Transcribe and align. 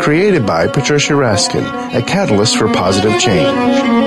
Created 0.00 0.46
by 0.46 0.66
Patricia 0.66 1.12
Raskin, 1.12 1.64
a 1.94 2.02
catalyst 2.02 2.56
for 2.56 2.72
positive 2.72 3.18
change. 3.20 3.46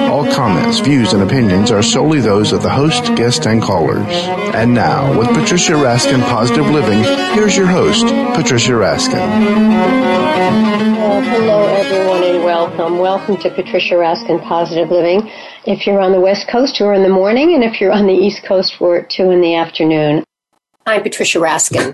All 0.09 0.25
comments, 0.33 0.79
views, 0.79 1.13
and 1.13 1.21
opinions 1.21 1.71
are 1.71 1.83
solely 1.83 2.19
those 2.19 2.53
of 2.53 2.63
the 2.63 2.69
host, 2.69 3.13
guest, 3.15 3.45
and 3.45 3.61
callers. 3.61 4.07
And 4.55 4.73
now, 4.73 5.17
with 5.17 5.27
Patricia 5.29 5.73
Raskin 5.73 6.21
Positive 6.23 6.65
Living, 6.65 7.03
here's 7.33 7.55
your 7.55 7.67
host, 7.67 8.05
Patricia 8.35 8.71
Raskin. 8.71 9.19
Well, 10.97 11.21
hello, 11.21 11.65
everyone, 11.67 12.23
and 12.23 12.43
welcome. 12.43 12.97
Welcome 12.97 13.37
to 13.37 13.49
Patricia 13.49 13.95
Raskin 13.95 14.41
Positive 14.43 14.89
Living. 14.89 15.29
If 15.65 15.85
you're 15.85 15.99
on 15.99 16.11
the 16.11 16.21
West 16.21 16.47
Coast, 16.47 16.79
we're 16.79 16.93
in 16.93 17.03
the 17.03 17.09
morning, 17.09 17.53
and 17.53 17.63
if 17.63 17.79
you're 17.79 17.91
on 17.91 18.07
the 18.07 18.13
East 18.13 18.43
Coast, 18.43 18.79
we're 18.79 18.99
at 18.99 19.09
2 19.09 19.29
in 19.29 19.41
the 19.41 19.55
afternoon. 19.55 20.23
I'm 20.85 21.03
Patricia 21.03 21.37
Raskin, 21.37 21.93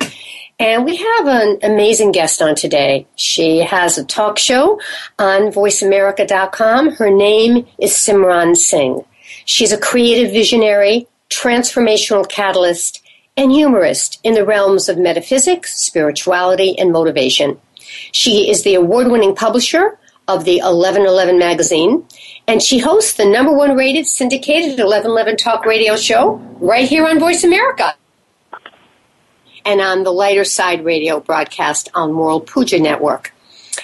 and 0.59 0.85
we 0.85 0.95
have 0.95 1.27
an 1.27 1.59
amazing 1.61 2.11
guest 2.11 2.41
on 2.41 2.55
today. 2.55 3.05
She 3.15 3.59
has 3.59 3.97
a 3.97 4.05
talk 4.05 4.39
show 4.39 4.79
on 5.19 5.51
voiceamerica.com. 5.51 6.93
Her 6.93 7.11
name 7.11 7.67
is 7.77 7.91
Simran 7.91 8.55
Singh. 8.55 9.05
She's 9.45 9.71
a 9.71 9.79
creative 9.79 10.31
visionary, 10.31 11.07
transformational 11.29 12.27
catalyst, 12.27 13.03
and 13.35 13.51
humorist 13.51 14.19
in 14.23 14.33
the 14.33 14.45
realms 14.45 14.89
of 14.89 14.97
metaphysics, 14.97 15.79
spirituality, 15.79 16.77
and 16.79 16.91
motivation. 16.91 17.59
She 18.11 18.49
is 18.49 18.63
the 18.63 18.75
award 18.75 19.09
winning 19.09 19.35
publisher 19.35 19.99
of 20.27 20.43
the 20.43 20.57
1111 20.57 21.37
magazine, 21.37 22.03
and 22.47 22.63
she 22.63 22.79
hosts 22.79 23.13
the 23.13 23.25
number 23.25 23.53
one 23.53 23.75
rated 23.75 24.07
syndicated 24.07 24.71
1111 24.71 25.37
talk 25.37 25.65
radio 25.65 25.95
show 25.95 26.35
right 26.59 26.89
here 26.89 27.05
on 27.05 27.19
Voice 27.19 27.43
America 27.43 27.93
and 29.67 29.81
on 29.81 30.03
the 30.03 30.13
lighter 30.13 30.45
side 30.45 30.85
radio 30.85 31.19
broadcast 31.19 31.89
on 31.93 32.15
World 32.15 32.47
Puja 32.47 32.79
Network. 32.79 33.33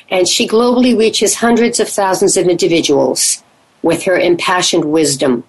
And 0.10 0.30
she 0.30 0.48
globally 0.48 0.98
reaches 0.98 1.36
hundreds 1.36 1.78
of 1.82 1.90
thousands 1.90 2.38
of 2.38 2.48
individuals 2.48 3.44
with 3.82 4.04
her 4.04 4.18
impassioned 4.18 4.86
wisdom. 4.86 5.44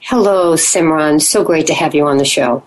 Hello, 0.00 0.52
Simran. 0.52 1.22
So 1.22 1.42
great 1.42 1.66
to 1.68 1.74
have 1.74 1.94
you 1.94 2.06
on 2.06 2.18
the 2.18 2.26
show. 2.26 2.62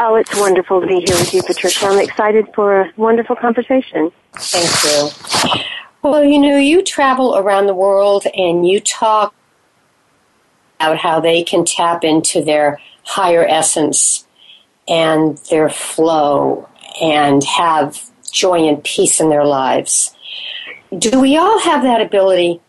Oh, 0.00 0.16
it's 0.16 0.34
wonderful 0.36 0.80
to 0.80 0.86
be 0.88 1.04
here 1.06 1.14
with 1.14 1.32
you, 1.32 1.42
Patricia. 1.44 1.86
I'm 1.86 2.00
excited 2.00 2.48
for 2.52 2.80
a 2.80 2.92
wonderful 2.96 3.36
conversation. 3.36 4.10
Thank 4.32 4.84
you. 4.84 5.62
Well, 6.02 6.24
you 6.24 6.40
know, 6.40 6.56
you 6.56 6.82
travel 6.82 7.36
around 7.36 7.66
the 7.66 7.74
world 7.74 8.26
and 8.34 8.66
you 8.66 8.80
talk 8.80 9.32
about 10.80 10.98
how 10.98 11.20
they 11.20 11.44
can 11.44 11.64
tap 11.64 12.02
into 12.02 12.42
their 12.42 12.80
higher 13.04 13.46
essence 13.46 14.26
and 14.88 15.38
their 15.50 15.68
flow 15.68 16.68
and 17.00 17.42
have 17.44 18.02
joy 18.30 18.68
and 18.68 18.82
peace 18.84 19.20
in 19.20 19.28
their 19.28 19.44
lives. 19.44 20.14
Do 20.96 21.20
we 21.20 21.36
all 21.36 21.58
have 21.60 21.82
that 21.82 22.00
ability? 22.00 22.60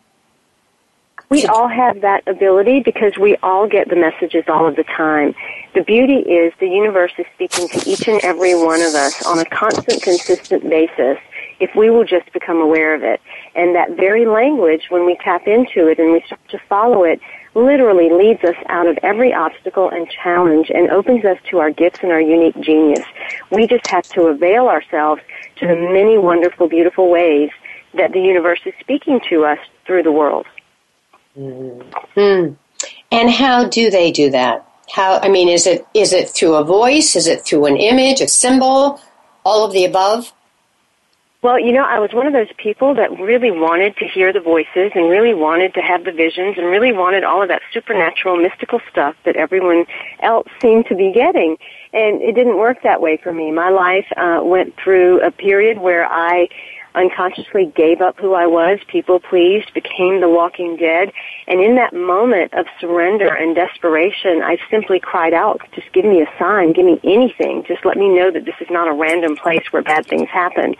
We 1.29 1.45
all 1.47 1.67
have 1.67 2.01
that 2.01 2.27
ability 2.27 2.81
because 2.81 3.17
we 3.17 3.37
all 3.37 3.67
get 3.67 3.89
the 3.89 3.95
messages 3.95 4.43
all 4.47 4.67
of 4.67 4.75
the 4.75 4.83
time. 4.83 5.33
The 5.73 5.81
beauty 5.81 6.17
is 6.17 6.53
the 6.59 6.69
universe 6.69 7.11
is 7.17 7.25
speaking 7.33 7.67
to 7.69 7.89
each 7.89 8.07
and 8.07 8.21
every 8.23 8.53
one 8.53 8.81
of 8.81 8.93
us 8.93 9.25
on 9.25 9.39
a 9.39 9.45
constant, 9.45 10.03
consistent 10.03 10.69
basis 10.69 11.17
if 11.59 11.75
we 11.75 11.89
will 11.89 12.03
just 12.03 12.31
become 12.33 12.57
aware 12.57 12.93
of 12.93 13.03
it. 13.03 13.19
And 13.55 13.75
that 13.75 13.91
very 13.95 14.25
language, 14.25 14.87
when 14.89 15.05
we 15.05 15.15
tap 15.23 15.47
into 15.47 15.87
it 15.87 15.97
and 15.97 16.11
we 16.11 16.21
start 16.21 16.41
to 16.49 16.59
follow 16.69 17.03
it, 17.03 17.19
literally 17.55 18.09
leads 18.09 18.43
us 18.43 18.55
out 18.67 18.87
of 18.87 18.97
every 19.03 19.33
obstacle 19.33 19.89
and 19.89 20.09
challenge 20.09 20.71
and 20.73 20.89
opens 20.89 21.23
us 21.25 21.37
to 21.49 21.59
our 21.59 21.71
gifts 21.71 21.99
and 22.01 22.11
our 22.11 22.21
unique 22.21 22.59
genius. 22.61 23.05
We 23.51 23.67
just 23.67 23.87
have 23.87 24.07
to 24.09 24.23
avail 24.23 24.67
ourselves 24.67 25.21
to 25.57 25.67
the 25.67 25.75
many 25.75 26.17
wonderful, 26.17 26.67
beautiful 26.67 27.09
ways 27.09 27.51
that 27.93 28.11
the 28.11 28.21
universe 28.21 28.61
is 28.65 28.73
speaking 28.79 29.21
to 29.29 29.45
us 29.45 29.59
through 29.85 30.03
the 30.03 30.11
world. 30.11 30.45
Mm. 31.37 32.55
And 33.11 33.29
how 33.29 33.67
do 33.67 33.89
they 33.89 34.11
do 34.11 34.31
that? 34.31 34.67
How 34.91 35.19
I 35.19 35.29
mean, 35.29 35.47
is 35.47 35.65
it 35.65 35.85
is 35.93 36.13
it 36.13 36.29
through 36.29 36.55
a 36.55 36.63
voice? 36.63 37.15
Is 37.15 37.27
it 37.27 37.45
through 37.45 37.65
an 37.65 37.77
image, 37.77 38.21
a 38.21 38.27
symbol, 38.27 38.99
all 39.45 39.65
of 39.65 39.71
the 39.71 39.85
above? 39.85 40.33
Well, 41.43 41.59
you 41.59 41.73
know, 41.73 41.83
I 41.83 41.99
was 41.99 42.13
one 42.13 42.25
of 42.25 42.31
those 42.31 42.47
people 42.55 42.95
that 42.95 43.11
really 43.19 43.51
wanted 43.51 43.97
to 43.97 44.07
hear 44.07 44.31
the 44.31 44.39
voices 44.39 44.93
and 44.95 45.09
really 45.09 45.33
wanted 45.33 45.73
to 45.73 45.81
have 45.81 46.05
the 46.05 46.13
visions 46.13 46.57
and 46.57 46.67
really 46.67 46.93
wanted 46.93 47.25
all 47.25 47.41
of 47.41 47.49
that 47.49 47.61
supernatural, 47.73 48.37
mystical 48.37 48.79
stuff 48.89 49.13
that 49.25 49.35
everyone 49.35 49.85
else 50.21 50.47
seemed 50.61 50.85
to 50.85 50.95
be 50.95 51.11
getting. 51.11 51.57
And 51.91 52.21
it 52.21 52.33
didn't 52.33 52.57
work 52.57 52.77
that 52.83 53.01
way 53.01 53.17
for 53.17 53.33
me. 53.33 53.51
My 53.51 53.69
life 53.69 54.05
uh, 54.15 54.39
went 54.41 54.73
through 54.81 55.19
a 55.19 55.31
period 55.31 55.79
where 55.79 56.05
I 56.09 56.47
unconsciously 56.95 57.71
gave 57.75 58.01
up 58.01 58.19
who 58.19 58.33
I 58.33 58.47
was, 58.47 58.79
people 58.87 59.19
pleased, 59.19 59.73
became 59.73 60.21
the 60.21 60.29
walking 60.29 60.77
dead. 60.77 61.11
And 61.47 61.59
in 61.59 61.75
that 61.75 61.93
moment 61.93 62.53
of 62.53 62.65
surrender 62.79 63.33
and 63.33 63.55
desperation, 63.55 64.41
I 64.43 64.57
simply 64.69 64.99
cried 64.99 65.33
out, 65.33 65.61
just 65.73 65.91
give 65.93 66.05
me 66.05 66.21
a 66.21 66.29
sign, 66.37 66.73
give 66.73 66.85
me 66.85 66.99
anything. 67.03 67.63
Just 67.67 67.85
let 67.85 67.97
me 67.97 68.09
know 68.09 68.31
that 68.31 68.45
this 68.45 68.55
is 68.61 68.67
not 68.69 68.87
a 68.87 68.93
random 68.93 69.35
place 69.35 69.63
where 69.71 69.81
bad 69.81 70.05
things 70.05 70.29
happen. 70.29 70.75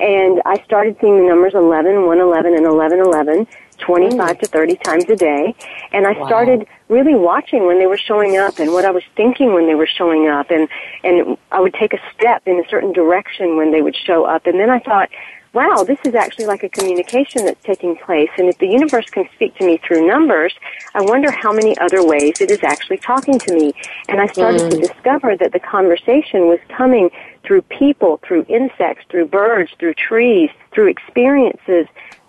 And 0.00 0.42
I 0.44 0.62
started 0.64 0.96
seeing 1.00 1.18
the 1.18 1.28
numbers 1.28 1.54
11, 1.54 2.06
111, 2.06 2.54
and 2.54 2.64
1111 2.64 3.46
25 3.78 4.38
to 4.38 4.46
30 4.46 4.76
times 4.76 5.04
a 5.08 5.16
day. 5.16 5.54
And 5.92 6.06
I 6.06 6.12
wow. 6.12 6.26
started 6.26 6.66
really 6.88 7.14
watching 7.14 7.66
when 7.66 7.78
they 7.78 7.86
were 7.86 7.98
showing 7.98 8.36
up 8.36 8.58
and 8.58 8.72
what 8.72 8.84
I 8.84 8.90
was 8.90 9.02
thinking 9.16 9.54
when 9.54 9.66
they 9.66 9.74
were 9.74 9.88
showing 9.88 10.28
up. 10.28 10.50
And, 10.50 10.68
and 11.02 11.36
I 11.50 11.60
would 11.60 11.74
take 11.74 11.92
a 11.92 11.98
step 12.14 12.42
in 12.46 12.60
a 12.60 12.68
certain 12.68 12.92
direction 12.92 13.56
when 13.56 13.72
they 13.72 13.82
would 13.82 13.96
show 13.96 14.24
up. 14.24 14.46
And 14.46 14.58
then 14.58 14.70
I 14.70 14.78
thought, 14.78 15.10
wow, 15.52 15.84
this 15.84 15.98
is 16.04 16.14
actually 16.14 16.46
like 16.46 16.62
a 16.62 16.68
communication 16.68 17.44
that's 17.44 17.62
taking 17.62 17.96
place. 17.96 18.30
And 18.38 18.48
if 18.48 18.58
the 18.58 18.66
universe 18.66 19.08
can 19.10 19.28
speak 19.34 19.54
to 19.56 19.66
me 19.66 19.78
through 19.86 20.06
numbers, 20.06 20.54
I 20.94 21.02
wonder 21.02 21.30
how 21.30 21.52
many 21.52 21.76
other 21.78 22.04
ways 22.04 22.40
it 22.40 22.50
is 22.50 22.62
actually 22.62 22.98
talking 22.98 23.38
to 23.38 23.54
me. 23.54 23.72
And 24.08 24.20
I 24.20 24.26
started 24.26 24.62
mm. 24.62 24.70
to 24.70 24.76
discover 24.78 25.36
that 25.36 25.52
the 25.52 25.60
conversation 25.60 26.48
was 26.48 26.58
coming 26.68 27.10
through 27.44 27.62
people, 27.62 28.20
through 28.26 28.46
insects, 28.48 29.04
through 29.10 29.26
birds, 29.26 29.70
through 29.78 29.94
trees, 29.94 30.50
through 30.72 30.88
experiences, 30.88 31.86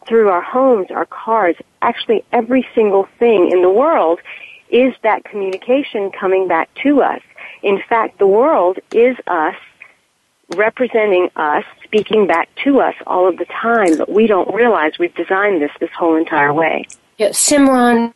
through 0.08 0.30
our 0.30 0.42
homes, 0.42 0.88
our 0.92 1.06
cars, 1.06 1.56
actually 1.82 2.26
every 2.34 2.68
single 2.76 3.08
thing 3.20 3.50
in 3.52 3.62
the 3.62 3.70
world 3.70 4.20
is 4.70 4.94
that 5.04 5.24
communication 5.24 6.12
coming 6.12 6.48
back 6.48 6.70
to 6.84 7.02
us. 7.02 7.22
In 7.62 7.82
fact, 7.88 8.20
the 8.20 8.28
world 8.28 8.80
is 8.92 9.16
us 9.28 9.56
representing 10.56 11.30
us, 11.36 11.64
speaking 11.84 12.28
back 12.28 12.50
to 12.64 12.80
us 12.80 12.96
all 13.06 13.28
of 13.28 13.38
the 13.38 13.46
time, 13.46 13.98
but 13.98 14.10
we 14.10 14.28
don't 14.28 14.54
realize 14.54 14.94
we've 15.00 15.16
designed 15.16 15.62
this 15.62 15.72
this 15.80 15.92
whole 15.98 16.16
entire 16.16 16.54
way. 16.54 16.86
Yeah, 17.18 17.30
Simran, 17.30 18.14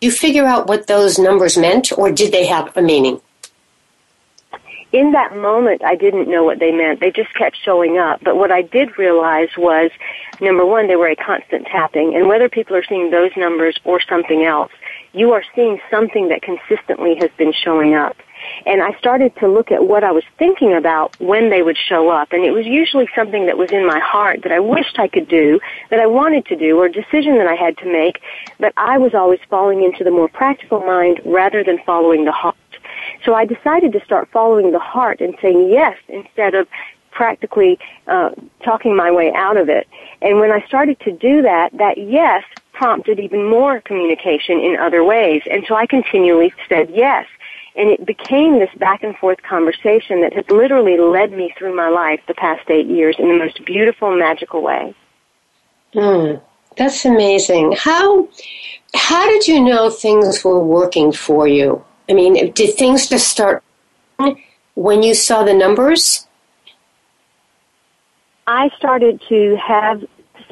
you 0.00 0.10
figure 0.10 0.44
out 0.44 0.66
what 0.66 0.86
those 0.86 1.18
numbers 1.18 1.56
meant, 1.56 1.96
or 1.96 2.10
did 2.10 2.32
they 2.32 2.46
have 2.46 2.76
a 2.76 2.82
meaning? 2.82 3.20
In 4.92 5.10
that 5.12 5.36
moment, 5.36 5.82
I 5.84 5.96
didn't 5.96 6.28
know 6.28 6.44
what 6.44 6.60
they 6.60 6.70
meant. 6.70 7.00
They 7.00 7.10
just 7.10 7.34
kept 7.34 7.56
showing 7.64 7.98
up. 7.98 8.20
But 8.22 8.36
what 8.36 8.52
I 8.52 8.62
did 8.62 8.96
realize 8.96 9.48
was, 9.58 9.90
number 10.40 10.64
one, 10.64 10.86
they 10.86 10.94
were 10.94 11.08
a 11.08 11.16
constant 11.16 11.66
tapping. 11.66 12.14
And 12.14 12.28
whether 12.28 12.48
people 12.48 12.76
are 12.76 12.84
seeing 12.84 13.10
those 13.10 13.32
numbers 13.36 13.76
or 13.84 14.00
something 14.08 14.44
else, 14.44 14.70
you 15.12 15.32
are 15.32 15.42
seeing 15.56 15.80
something 15.90 16.28
that 16.28 16.42
consistently 16.42 17.16
has 17.16 17.30
been 17.36 17.52
showing 17.52 17.94
up. 17.94 18.16
And 18.66 18.82
I 18.82 18.96
started 18.98 19.34
to 19.36 19.48
look 19.48 19.70
at 19.70 19.86
what 19.86 20.04
I 20.04 20.12
was 20.12 20.24
thinking 20.38 20.74
about 20.74 21.12
when 21.20 21.50
they 21.50 21.62
would 21.62 21.76
show 21.76 22.08
up. 22.08 22.32
And 22.32 22.44
it 22.44 22.52
was 22.52 22.66
usually 22.66 23.08
something 23.14 23.46
that 23.46 23.58
was 23.58 23.70
in 23.70 23.86
my 23.86 23.98
heart 23.98 24.42
that 24.42 24.52
I 24.52 24.60
wished 24.60 24.98
I 24.98 25.08
could 25.08 25.28
do, 25.28 25.60
that 25.90 26.00
I 26.00 26.06
wanted 26.06 26.46
to 26.46 26.56
do, 26.56 26.78
or 26.78 26.86
a 26.86 26.92
decision 26.92 27.36
that 27.38 27.46
I 27.46 27.54
had 27.54 27.76
to 27.78 27.86
make, 27.86 28.20
but 28.58 28.72
I 28.76 28.98
was 28.98 29.14
always 29.14 29.40
falling 29.50 29.82
into 29.82 30.04
the 30.04 30.10
more 30.10 30.28
practical 30.28 30.80
mind 30.80 31.20
rather 31.24 31.62
than 31.64 31.78
following 31.84 32.24
the 32.24 32.32
heart. 32.32 32.56
So 33.24 33.34
I 33.34 33.44
decided 33.44 33.92
to 33.92 34.04
start 34.04 34.28
following 34.32 34.72
the 34.72 34.78
heart 34.78 35.20
and 35.20 35.36
saying 35.40 35.70
yes 35.70 35.96
instead 36.08 36.54
of 36.54 36.68
practically 37.10 37.78
uh, 38.06 38.30
talking 38.64 38.96
my 38.96 39.10
way 39.10 39.32
out 39.32 39.56
of 39.56 39.68
it. 39.68 39.86
And 40.20 40.40
when 40.40 40.50
I 40.50 40.64
started 40.66 40.98
to 41.00 41.12
do 41.12 41.42
that, 41.42 41.72
that 41.78 41.96
yes 41.96 42.44
prompted 42.72 43.20
even 43.20 43.48
more 43.48 43.80
communication 43.80 44.58
in 44.58 44.76
other 44.76 45.04
ways. 45.04 45.42
And 45.50 45.64
so 45.68 45.76
I 45.76 45.86
continually 45.86 46.52
said 46.68 46.90
yes. 46.90 47.26
And 47.76 47.90
it 47.90 48.06
became 48.06 48.60
this 48.60 48.70
back 48.76 49.02
and 49.02 49.16
forth 49.16 49.42
conversation 49.42 50.20
that 50.20 50.32
has 50.32 50.44
literally 50.48 50.96
led 50.96 51.32
me 51.32 51.52
through 51.58 51.74
my 51.74 51.88
life 51.88 52.20
the 52.28 52.34
past 52.34 52.70
eight 52.70 52.86
years 52.86 53.16
in 53.18 53.28
the 53.28 53.36
most 53.36 53.64
beautiful, 53.64 54.16
magical 54.16 54.62
way. 54.62 54.94
Mm, 55.94 56.40
that's 56.76 57.04
amazing. 57.04 57.72
How 57.76 58.28
how 58.94 59.26
did 59.26 59.48
you 59.48 59.60
know 59.60 59.90
things 59.90 60.44
were 60.44 60.62
working 60.62 61.12
for 61.12 61.48
you? 61.48 61.84
I 62.08 62.12
mean, 62.12 62.52
did 62.52 62.76
things 62.76 63.08
just 63.08 63.28
start 63.28 63.62
when 64.74 65.02
you 65.02 65.14
saw 65.14 65.42
the 65.42 65.54
numbers? 65.54 66.26
I 68.46 68.70
started 68.76 69.22
to 69.28 69.56
have 69.56 70.04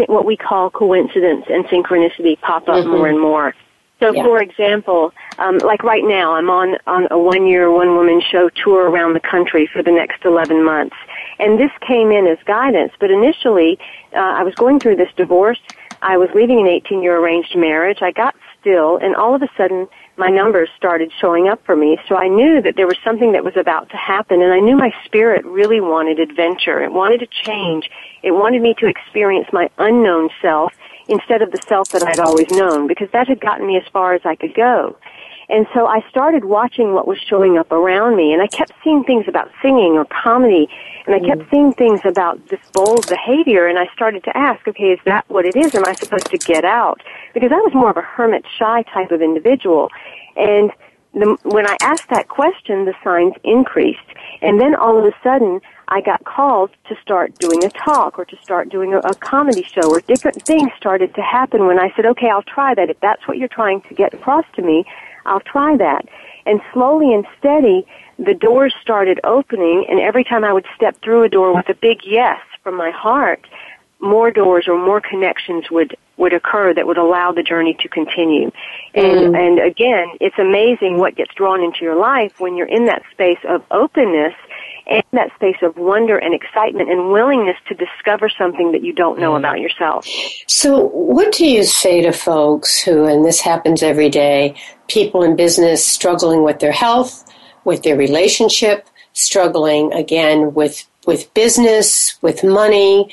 what 0.09 0.25
we 0.25 0.37
call 0.37 0.71
coincidence 0.71 1.45
and 1.49 1.65
synchronicity 1.67 2.41
pop 2.41 2.69
up 2.69 2.77
mm-hmm. 2.77 2.91
more 2.91 3.07
and 3.07 3.21
more. 3.21 3.55
So, 4.03 4.13
yeah. 4.13 4.25
for 4.25 4.43
example, 4.43 5.13
um, 5.39 5.59
like 5.59 5.85
right 5.85 6.03
now, 6.05 6.35
I'm 6.35 6.51
on 6.51 6.77
on 6.89 7.07
a 7.13 7.19
one 7.19 7.47
year, 7.47 7.71
one 7.71 7.95
woman 7.97 8.21
show 8.21 8.49
tour 8.49 8.91
around 8.91 9.15
the 9.15 9.21
country 9.21 9.69
for 9.73 9.81
the 9.81 9.93
next 9.93 10.25
11 10.25 10.65
months, 10.65 10.97
and 11.39 11.57
this 11.59 11.71
came 11.87 12.11
in 12.11 12.27
as 12.27 12.39
guidance. 12.45 12.93
But 12.99 13.13
initially, 13.13 13.79
uh, 14.13 14.19
I 14.19 14.43
was 14.43 14.57
going 14.57 14.81
through 14.81 14.97
this 14.97 15.13
divorce. 15.17 15.61
I 16.03 16.17
was 16.17 16.29
leaving 16.35 16.59
an 16.59 16.67
18 16.67 17.01
year 17.01 17.17
arranged 17.17 17.55
marriage. 17.55 17.99
I 18.03 18.11
got 18.11 18.35
still, 18.61 18.97
and 18.97 19.15
all 19.15 19.37
of 19.37 19.43
a 19.43 19.49
sudden, 19.57 19.87
my 20.17 20.29
numbers 20.29 20.69
started 20.77 21.13
showing 21.21 21.49
up 21.49 21.65
for 21.65 21.77
me. 21.77 21.97
So 22.09 22.17
I 22.17 22.27
knew 22.27 22.61
that 22.63 22.75
there 22.77 22.89
was 22.89 22.99
something 23.05 23.33
that 23.33 23.45
was 23.45 23.57
about 23.57 23.89
to 23.91 23.97
happen 23.97 24.43
and 24.43 24.53
I 24.53 24.61
knew 24.61 24.77
my 24.77 24.93
spirit 25.05 25.45
really 25.45 25.81
wanted 25.81 26.21
adventure. 26.21 26.83
It 26.83 26.93
wanted 26.93 27.21
to 27.21 27.27
change. 27.27 27.91
It 28.23 28.33
wanted 28.33 28.63
me 28.63 28.75
to 28.79 28.87
experience 28.87 29.49
my 29.53 29.71
unknown 29.79 30.29
self 30.41 30.73
instead 31.09 31.43
of 31.43 31.51
the 31.51 31.61
self 31.67 31.89
that 31.91 32.03
I'd 32.03 32.21
always 32.21 32.51
known 32.51 32.87
because 32.87 33.09
that 33.13 33.29
had 33.29 33.41
gotten 33.41 33.67
me 33.67 33.77
as 33.77 33.85
far 33.93 34.15
as 34.15 34.23
I 34.25 34.37
could 34.37 34.55
go. 34.55 34.97
And 35.49 35.67
so 35.75 35.87
I 35.87 36.01
started 36.09 36.45
watching 36.45 36.95
what 36.95 37.07
was 37.07 37.19
showing 37.19 37.59
up 37.59 37.71
around 37.73 38.17
me 38.17 38.33
and 38.33 38.41
I 38.41 38.47
kept 38.47 38.73
seeing 38.83 39.05
things 39.05 39.27
about 39.29 39.51
singing 39.61 39.93
or 39.93 40.07
comedy 40.07 40.69
and 41.07 41.15
I 41.15 41.19
kept 41.19 41.43
mm. 41.43 41.51
seeing 41.51 41.73
things 41.75 42.01
about 42.05 42.49
this 42.49 42.61
bold 42.73 43.07
behavior 43.09 43.67
and 43.67 43.79
I 43.79 43.87
started 43.95 44.25
to 44.25 44.37
ask, 44.37 44.67
okay, 44.67 44.93
is 44.93 45.01
that 45.05 45.29
what 45.29 45.45
it 45.45 45.57
is? 45.57 45.75
Am 45.75 45.85
I 45.85 45.95
supposed 45.95 46.27
to 46.27 46.39
get 46.39 46.65
out? 46.65 47.03
Because 47.35 47.51
I 47.53 47.57
was 47.57 47.75
more 47.75 47.91
of 47.91 47.97
a 47.97 48.03
hermit 48.03 48.45
shy 48.59 48.83
type 48.95 49.11
of 49.11 49.21
individual. 49.21 49.91
And 50.37 50.71
the, 51.13 51.37
when 51.43 51.67
I 51.67 51.77
asked 51.83 52.09
that 52.11 52.29
question, 52.29 52.85
the 52.85 52.95
signs 53.05 53.35
increased. 53.45 54.01
And 54.41 54.61
then 54.61 54.75
all 54.75 54.99
of 54.99 55.05
a 55.05 55.13
sudden, 55.23 55.61
I 55.93 56.01
got 56.01 56.25
called 56.25 56.71
to 56.89 56.97
start 57.03 57.39
doing 57.39 57.63
a 57.65 57.69
talk 57.69 58.19
or 58.19 58.25
to 58.25 58.37
start 58.43 58.71
doing 58.71 58.95
a, 58.95 58.99
a 59.01 59.15
comedy 59.15 59.63
show 59.63 59.91
or 59.91 60.01
different 60.01 60.43
things 60.43 60.71
started 60.79 61.15
to 61.17 61.21
happen 61.21 61.67
when 61.67 61.79
I 61.79 61.93
said, 61.95 62.07
okay, 62.07 62.31
I'll 62.31 62.43
try 62.43 62.75
that. 62.75 62.89
If 62.89 62.99
that's 63.01 63.29
what 63.29 63.37
you're 63.37 63.49
trying 63.49 63.83
to 63.83 63.95
get 63.95 64.15
across 64.15 64.47
to 64.57 64.63
me, 64.63 64.87
I'll 65.27 65.41
try 65.41 65.77
that. 65.77 66.09
And 66.47 66.63
slowly 66.73 67.13
and 67.13 67.27
steady, 67.39 67.87
the 68.19 68.33
doors 68.33 68.75
started 68.81 69.21
opening 69.23 69.85
and 69.87 70.01
every 70.01 70.25
time 70.25 70.45
I 70.45 70.53
would 70.55 70.65
step 70.75 70.97
through 71.03 71.25
a 71.25 71.29
door 71.29 71.55
with 71.55 71.69
a 71.69 71.75
big 71.75 71.99
yes 72.07 72.41
from 72.63 72.75
my 72.79 72.91
heart, 72.91 73.47
more 74.01 74.31
doors 74.31 74.69
or 74.69 74.79
more 74.79 75.01
connections 75.01 75.71
would 75.71 75.95
would 76.17 76.33
occur 76.33 76.75
that 76.75 76.87
would 76.87 76.99
allow 76.99 77.33
the 77.33 77.43
journey 77.43 77.75
to 77.81 77.89
continue. 77.89 78.51
And 78.95 79.35
mm. 79.35 79.39
and 79.39 79.59
again, 79.59 80.09
it's 80.21 80.39
amazing 80.39 80.99
what 80.99 81.17
gets 81.17 81.35
drawn 81.35 81.63
into 81.63 81.81
your 81.83 81.97
life 81.97 82.41
when 82.41 82.57
you're 82.57 82.67
in 82.67 82.87
that 82.87 83.03
space 83.13 83.39
of 83.47 83.63
openness 83.71 84.35
and 84.87 85.03
that 85.13 85.35
space 85.35 85.57
of 85.63 85.77
wonder 85.77 86.19
and 86.19 86.35
excitement 86.35 86.91
and 86.91 87.11
willingness 87.13 87.57
to 87.69 87.75
discover 87.75 88.29
something 88.29 88.73
that 88.73 88.83
you 88.83 88.93
don't 88.93 89.19
know 89.19 89.33
mm. 89.33 89.39
about 89.39 89.61
yourself. 89.61 90.07
So, 90.47 90.87
what 90.89 91.33
do 91.33 91.47
you 91.47 91.65
say 91.65 92.03
to 92.03 92.13
folks 92.13 92.81
who, 92.81 93.07
and 93.07 93.25
this 93.25 93.41
happens 93.41 93.83
every 93.83 94.09
day, 94.09 94.55
people 94.89 95.23
in 95.23 95.37
business 95.37 95.85
struggling 95.85 96.43
with 96.43 96.59
their 96.59 96.73
health, 96.73 97.25
with 97.65 97.83
their 97.83 97.97
relationship, 97.97 98.87
struggling 99.13 99.93
again 99.93 100.55
with 100.55 100.87
with 101.07 101.33
business, 101.35 102.17
with 102.23 102.45
money, 102.45 103.13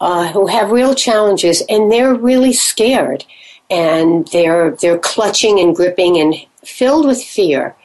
uh, 0.00 0.32
who 0.32 0.46
have 0.46 0.70
real 0.70 0.94
challenges, 0.94 1.62
and 1.68 1.92
they're 1.92 2.14
really 2.14 2.52
scared, 2.52 3.24
and 3.70 4.28
they're 4.28 4.76
they're 4.80 4.98
clutching 4.98 5.58
and 5.60 5.74
gripping 5.74 6.18
and 6.18 6.34
filled 6.64 7.06
with 7.06 7.22
fear. 7.22 7.76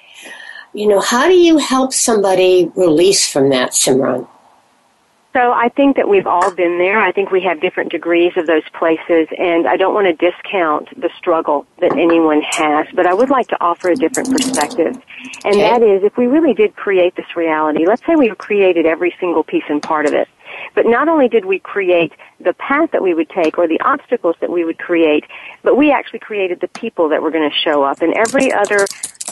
You 0.74 0.88
know, 0.88 1.00
how 1.00 1.28
do 1.28 1.36
you 1.36 1.58
help 1.58 1.94
somebody 1.94 2.72
release 2.76 3.32
from 3.32 3.50
that, 3.50 3.72
Simran? 3.72 4.28
So 5.34 5.52
I 5.52 5.70
think 5.70 5.96
that 5.96 6.08
we've 6.08 6.28
all 6.28 6.52
been 6.52 6.78
there. 6.78 7.00
I 7.00 7.12
think 7.12 7.32
we 7.32 7.42
have 7.42 7.60
different 7.60 7.92
degrees 7.92 8.34
of 8.38 8.46
those 8.46 8.68
places, 8.78 9.28
and 9.36 9.68
I 9.68 9.78
don't 9.78 9.96
want 9.96 10.06
to 10.06 10.14
discount 10.14 10.90
the 11.00 11.10
struggle 11.18 11.66
that 11.80 11.92
anyone 11.94 12.44
has, 12.44 12.86
but 12.94 13.08
I 13.08 13.16
would 13.16 13.32
like 13.32 13.48
to 13.48 13.58
offer 13.60 13.90
a 13.90 13.96
different 13.96 14.30
perspective. 14.30 14.96
And 15.44 15.56
okay. 15.56 15.62
that 15.62 15.82
is, 15.82 16.04
if 16.04 16.18
we 16.18 16.28
really 16.28 16.54
did 16.54 16.76
create 16.76 17.16
this 17.16 17.36
reality, 17.36 17.88
let's 17.88 18.06
say 18.06 18.16
we 18.16 18.30
created 18.36 18.86
every 18.86 19.16
single 19.20 19.44
piece 19.44 19.64
and 19.70 19.82
part 19.82 20.06
of 20.06 20.14
it, 20.14 20.28
but 20.76 20.86
not 20.86 21.10
only 21.10 21.28
did 21.28 21.46
we 21.46 21.58
create 21.58 22.14
the 22.40 22.54
path 22.54 22.92
that 22.92 23.02
we 23.02 23.16
would 23.16 23.30
take 23.30 23.58
or 23.58 23.68
the 23.68 23.80
obstacles 23.82 24.36
that 24.40 24.52
we 24.52 24.64
would 24.64 24.78
create, 24.78 25.26
but 25.64 25.76
we 25.76 25.92
actually 25.92 26.20
created 26.20 26.60
the 26.60 26.68
people 26.68 27.10
that 27.10 27.24
were 27.24 27.32
going 27.32 27.50
to 27.50 27.56
show 27.56 27.82
up 27.82 28.04
and 28.04 28.14
every 28.14 28.54
other 28.54 28.86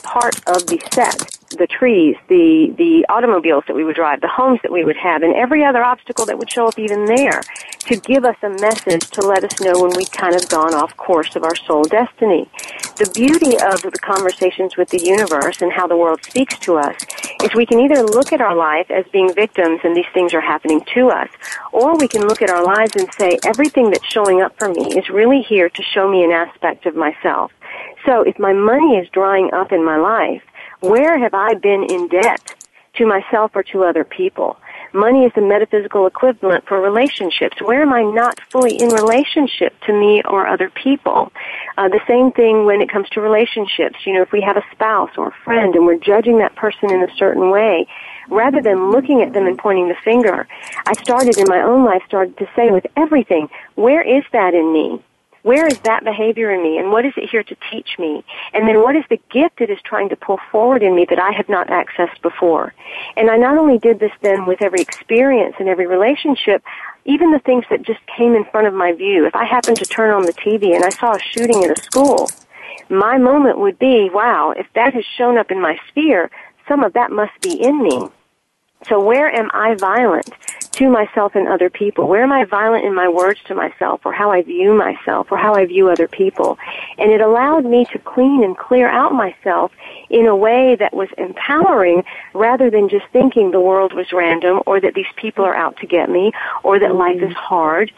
part 0.04 0.36
of 0.48 0.68
the 0.68 0.82
set 0.94 1.42
the 1.58 1.68
trees, 1.68 2.16
the, 2.28 2.74
the 2.78 3.06
automobiles 3.10 3.64
that 3.68 3.76
we 3.76 3.84
would 3.84 3.96
drive, 3.96 4.22
the 4.22 4.28
homes 4.28 4.60
that 4.64 4.72
we 4.72 4.84
would 4.84 4.98
have, 4.98 5.24
and 5.24 5.34
every 5.36 5.64
other 5.64 5.84
obstacle 5.84 6.26
that 6.26 6.38
would 6.38 6.52
show 6.52 6.68
up 6.68 6.78
even 6.80 7.06
there 7.06 7.42
to 7.80 7.96
give 7.98 8.26
us 8.26 8.36
a 8.44 8.50
message 8.50 9.10
to 9.12 9.22
let 9.22 9.44
us 9.44 9.60
know 9.60 9.82
when 9.82 9.96
we'd 9.96 10.12
kind 10.12 10.36
of 10.36 10.48
gone 10.50 10.74
off 10.74 10.96
course 10.98 11.36
of 11.36 11.44
our 11.44 11.56
soul 11.56 11.84
destiny. 11.84 12.50
The 12.98 13.10
beauty 13.14 13.58
of 13.58 13.82
the 13.82 14.00
conversations 14.02 14.78
with 14.78 14.90
the 14.90 15.02
universe 15.02 15.62
and 15.62 15.72
how 15.72 15.88
the 15.88 15.98
world 15.98 16.24
speaks 16.24 16.58
to 16.60 16.78
us 16.78 16.96
is 17.44 17.54
we 17.56 17.66
can 17.66 17.80
either 17.80 18.04
look 18.04 18.32
at 18.32 18.42
our 18.42 18.56
life 18.56 18.90
as 18.92 19.06
being 19.12 19.34
victims 19.34 19.82
and 19.84 19.96
these 19.96 20.06
things 20.14 20.34
are 20.34 20.42
happening 20.42 20.82
to 20.94 21.10
us, 21.10 21.30
or 21.72 21.98
we 21.98 22.08
can 22.08 22.28
look 22.28 22.42
at 22.42 22.50
our 22.50 22.64
lives 22.64 22.96
and 22.96 23.12
say 23.20 23.40
everything 23.46 23.90
that's 23.90 24.06
showing 24.06 24.42
up 24.42 24.58
for 24.58 24.70
me 24.70 24.86
is 24.98 25.10
really 25.10 25.42
here 25.42 25.70
to 25.70 25.84
show 25.84 26.10
me 26.10 26.24
an 26.24 26.32
aspect 26.32 26.86
of 26.86 26.96
myself. 26.96 27.52
So 28.06 28.22
if 28.22 28.40
my 28.40 28.54
money 28.54 28.98
is 28.98 29.08
drying 29.10 29.52
up 29.54 29.72
in 29.72 29.84
my 29.84 29.98
life, 29.98 30.42
where 30.80 31.18
have 31.20 31.34
I 31.34 31.54
been 31.54 31.84
in 31.84 32.08
debt 32.08 32.56
to 32.96 33.06
myself 33.06 33.52
or 33.54 33.64
to 33.64 33.84
other 33.84 34.04
people? 34.04 34.58
Money 34.94 35.24
is 35.24 35.32
the 35.36 35.42
metaphysical 35.42 36.06
equivalent 36.06 36.68
for 36.68 36.82
relationships. 36.82 37.62
Where 37.62 37.82
am 37.82 37.94
I 37.94 38.02
not 38.02 38.42
fully 38.50 38.76
in 38.76 38.90
relationship 38.90 39.74
to 39.86 39.94
me 39.94 40.22
or 40.26 40.48
other 40.48 40.70
people? 40.70 41.32
Uh, 41.78 41.88
the 41.88 42.02
same 42.08 42.32
thing 42.32 42.66
when 42.66 42.82
it 42.82 42.92
comes 42.92 43.08
to 43.12 43.22
relationships. 43.22 44.00
You 44.06 44.14
know, 44.14 44.22
if 44.22 44.34
we 44.34 44.42
have 44.42 44.58
a 44.58 44.64
spouse 44.74 45.12
or 45.18 45.30
a 45.30 45.36
friend 45.46 45.76
and 45.76 45.86
we're 45.86 45.98
judging 45.98 46.40
that 46.40 46.56
person 46.56 46.92
in 46.92 47.04
a 47.04 47.16
certain 47.16 47.52
way, 47.52 47.88
rather 48.30 48.62
than 48.62 48.92
looking 48.92 49.22
at 49.22 49.32
them 49.32 49.48
and 49.48 49.58
pointing 49.58 49.88
the 49.88 49.96
finger, 50.04 50.46
I 50.86 50.94
started 50.94 51.38
in 51.38 51.46
my 51.48 51.62
own 51.62 51.86
life, 51.86 52.02
started 52.06 52.38
to 52.40 52.50
say 52.56 52.72
with 52.72 52.86
everything, 52.98 53.50
where 53.76 54.02
is 54.02 54.24
that 54.34 54.54
in 54.54 54.74
me? 54.74 55.02
Where 55.44 55.66
is 55.66 55.80
that 55.80 56.04
behavior 56.04 56.52
in 56.52 56.62
me 56.62 56.78
and 56.78 56.92
what 56.92 57.06
is 57.06 57.14
it 57.18 57.30
here 57.30 57.44
to 57.44 57.56
teach 57.72 57.98
me? 57.98 58.24
And 58.54 58.68
then 58.68 58.82
what 58.82 58.96
is 58.96 59.04
the 59.10 59.20
gift 59.32 59.62
it 59.62 59.70
is 59.70 59.80
trying 59.84 60.10
to 60.10 60.16
pull 60.16 60.40
forward 60.52 60.84
in 60.84 60.96
me 60.96 61.06
that 61.10 61.20
I 61.20 61.32
have 61.32 61.50
not 61.50 61.68
accessed 61.68 62.22
before? 62.22 62.74
And 63.18 63.30
I 63.30 63.38
not 63.38 63.58
only 63.58 63.80
did 63.80 64.00
this 64.00 64.12
then 64.22 64.46
with 64.46 64.62
every 64.62 64.82
experience 64.82 65.56
and 65.60 65.68
every 65.68 65.88
relationship, 65.88 66.64
even 67.06 67.32
the 67.32 67.40
things 67.40 67.66
that 67.70 67.82
just 67.82 68.00
came 68.06 68.36
in 68.36 68.46
front 68.46 68.68
of 68.68 68.74
my 68.74 68.94
view. 68.94 69.26
If 69.26 69.36
I 69.36 69.46
happened 69.46 69.78
to 69.78 69.86
turn 69.86 70.14
on 70.14 70.24
the 70.24 70.34
TV 70.34 70.76
and 70.76 70.84
I 70.84 70.90
saw 70.90 71.16
a 71.16 71.20
shooting 71.20 71.64
in 71.64 71.72
a 71.72 71.76
school, 71.76 72.30
my 72.90 73.18
moment 73.18 73.58
would 73.58 73.80
be, 73.80 74.10
wow, 74.14 74.54
if 74.56 74.68
that 74.76 74.94
has 74.94 75.06
shown 75.18 75.38
up 75.38 75.50
in 75.50 75.60
my 75.60 75.80
sphere, 75.90 76.30
some 76.68 76.84
of 76.84 76.94
that 76.94 77.12
must 77.12 77.40
be 77.42 77.54
in 77.54 77.82
me. 77.82 78.10
So 78.88 79.04
where 79.04 79.34
am 79.34 79.50
I 79.54 79.76
violent 79.76 80.30
to 80.74 80.90
myself 80.90 81.36
and 81.36 81.48
other 81.48 81.70
people? 81.70 82.08
Where 82.08 82.24
am 82.24 82.32
I 82.32 82.46
violent 82.46 82.86
in 82.86 82.96
my 82.96 83.08
words 83.08 83.40
to 83.46 83.56
myself 83.56 84.02
or 84.06 84.14
how 84.14 84.32
I 84.32 84.42
view 84.42 84.74
myself 84.74 85.32
or 85.32 85.38
how 85.38 85.54
I 85.54 85.66
view 85.66 85.90
other 85.90 86.08
people? 86.08 86.58
And 86.98 87.12
it 87.12 87.22
allowed 87.22 87.66
me 87.66 87.86
to 87.92 88.00
clean 88.00 88.44
and 88.44 88.58
clear 88.58 88.90
out 88.90 89.14
myself 89.14 89.72
in 90.10 90.26
a 90.26 90.36
way 90.36 90.76
that 90.76 90.94
was 90.94 91.10
empowering 91.18 92.04
rather 92.34 92.70
than 92.70 92.90
just 92.90 93.06
thinking 93.12 93.52
the 93.52 93.60
world 93.60 93.94
was 93.94 94.12
random 94.12 94.62
or 94.66 94.80
that 94.80 94.94
these 94.94 95.12
people 95.16 95.46
are 95.46 95.56
out 95.56 95.78
to 95.78 95.88
get 95.88 96.10
me 96.10 96.32
or 96.64 96.80
that 96.80 96.96
life 96.96 97.18
mm-hmm. 97.18 97.32
is 97.32 97.36
hard 97.36 97.92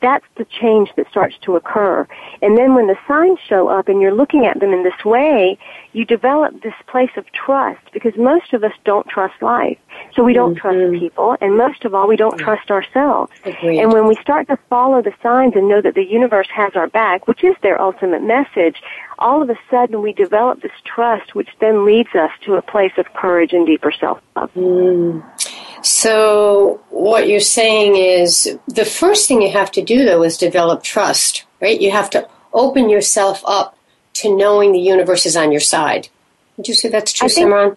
that's 0.00 0.24
the 0.36 0.44
change 0.44 0.90
that 0.96 1.08
starts 1.10 1.36
to 1.42 1.56
occur. 1.56 2.06
And 2.42 2.56
then 2.56 2.74
when 2.74 2.86
the 2.86 2.96
signs 3.06 3.38
show 3.46 3.68
up 3.68 3.88
and 3.88 4.00
you're 4.00 4.14
looking 4.14 4.46
at 4.46 4.60
them 4.60 4.72
in 4.72 4.82
this 4.82 5.04
way, 5.04 5.58
you 5.92 6.04
develop 6.04 6.62
this 6.62 6.74
place 6.86 7.10
of 7.16 7.24
trust 7.32 7.80
because 7.92 8.12
most 8.16 8.52
of 8.52 8.64
us 8.64 8.72
don't 8.84 9.06
trust 9.08 9.40
life. 9.42 9.78
So 10.14 10.22
we 10.22 10.32
don't 10.32 10.54
mm-hmm. 10.54 10.90
trust 10.90 11.00
people 11.00 11.36
and 11.40 11.56
most 11.56 11.84
of 11.84 11.94
all 11.94 12.08
we 12.08 12.16
don't 12.16 12.38
trust 12.38 12.70
ourselves. 12.70 13.32
Agreed. 13.44 13.80
And 13.80 13.92
when 13.92 14.06
we 14.06 14.16
start 14.16 14.48
to 14.48 14.58
follow 14.68 15.02
the 15.02 15.12
signs 15.22 15.54
and 15.56 15.68
know 15.68 15.80
that 15.82 15.94
the 15.94 16.04
universe 16.04 16.48
has 16.54 16.74
our 16.76 16.88
back, 16.88 17.28
which 17.28 17.44
is 17.44 17.54
their 17.62 17.80
ultimate 17.80 18.22
message, 18.22 18.82
all 19.18 19.42
of 19.42 19.50
a 19.50 19.58
sudden 19.70 20.00
we 20.00 20.12
develop 20.12 20.62
this 20.62 20.72
trust 20.84 21.34
which 21.34 21.48
then 21.60 21.84
leads 21.84 22.14
us 22.14 22.30
to 22.44 22.54
a 22.54 22.62
place 22.62 22.92
of 22.96 23.12
courage 23.12 23.52
and 23.52 23.66
deeper 23.66 23.92
self-love. 23.92 24.50
Mm. 24.54 25.22
So 25.82 26.80
what 26.90 27.28
you're 27.28 27.40
saying 27.40 27.96
is 27.96 28.58
the 28.66 28.84
first 28.84 29.28
thing 29.28 29.42
you 29.42 29.50
have 29.50 29.70
to 29.72 29.82
do 29.82 30.04
though 30.04 30.22
is 30.22 30.36
develop 30.36 30.82
trust, 30.82 31.44
right? 31.60 31.80
You 31.80 31.90
have 31.90 32.10
to 32.10 32.28
open 32.52 32.88
yourself 32.88 33.42
up 33.46 33.76
to 34.14 34.34
knowing 34.36 34.72
the 34.72 34.80
universe 34.80 35.26
is 35.26 35.36
on 35.36 35.52
your 35.52 35.60
side. 35.60 36.08
Would 36.56 36.68
you 36.68 36.74
say 36.74 36.88
that's 36.88 37.12
true, 37.12 37.26
I 37.26 37.28
think, 37.28 37.48
Simran? 37.48 37.76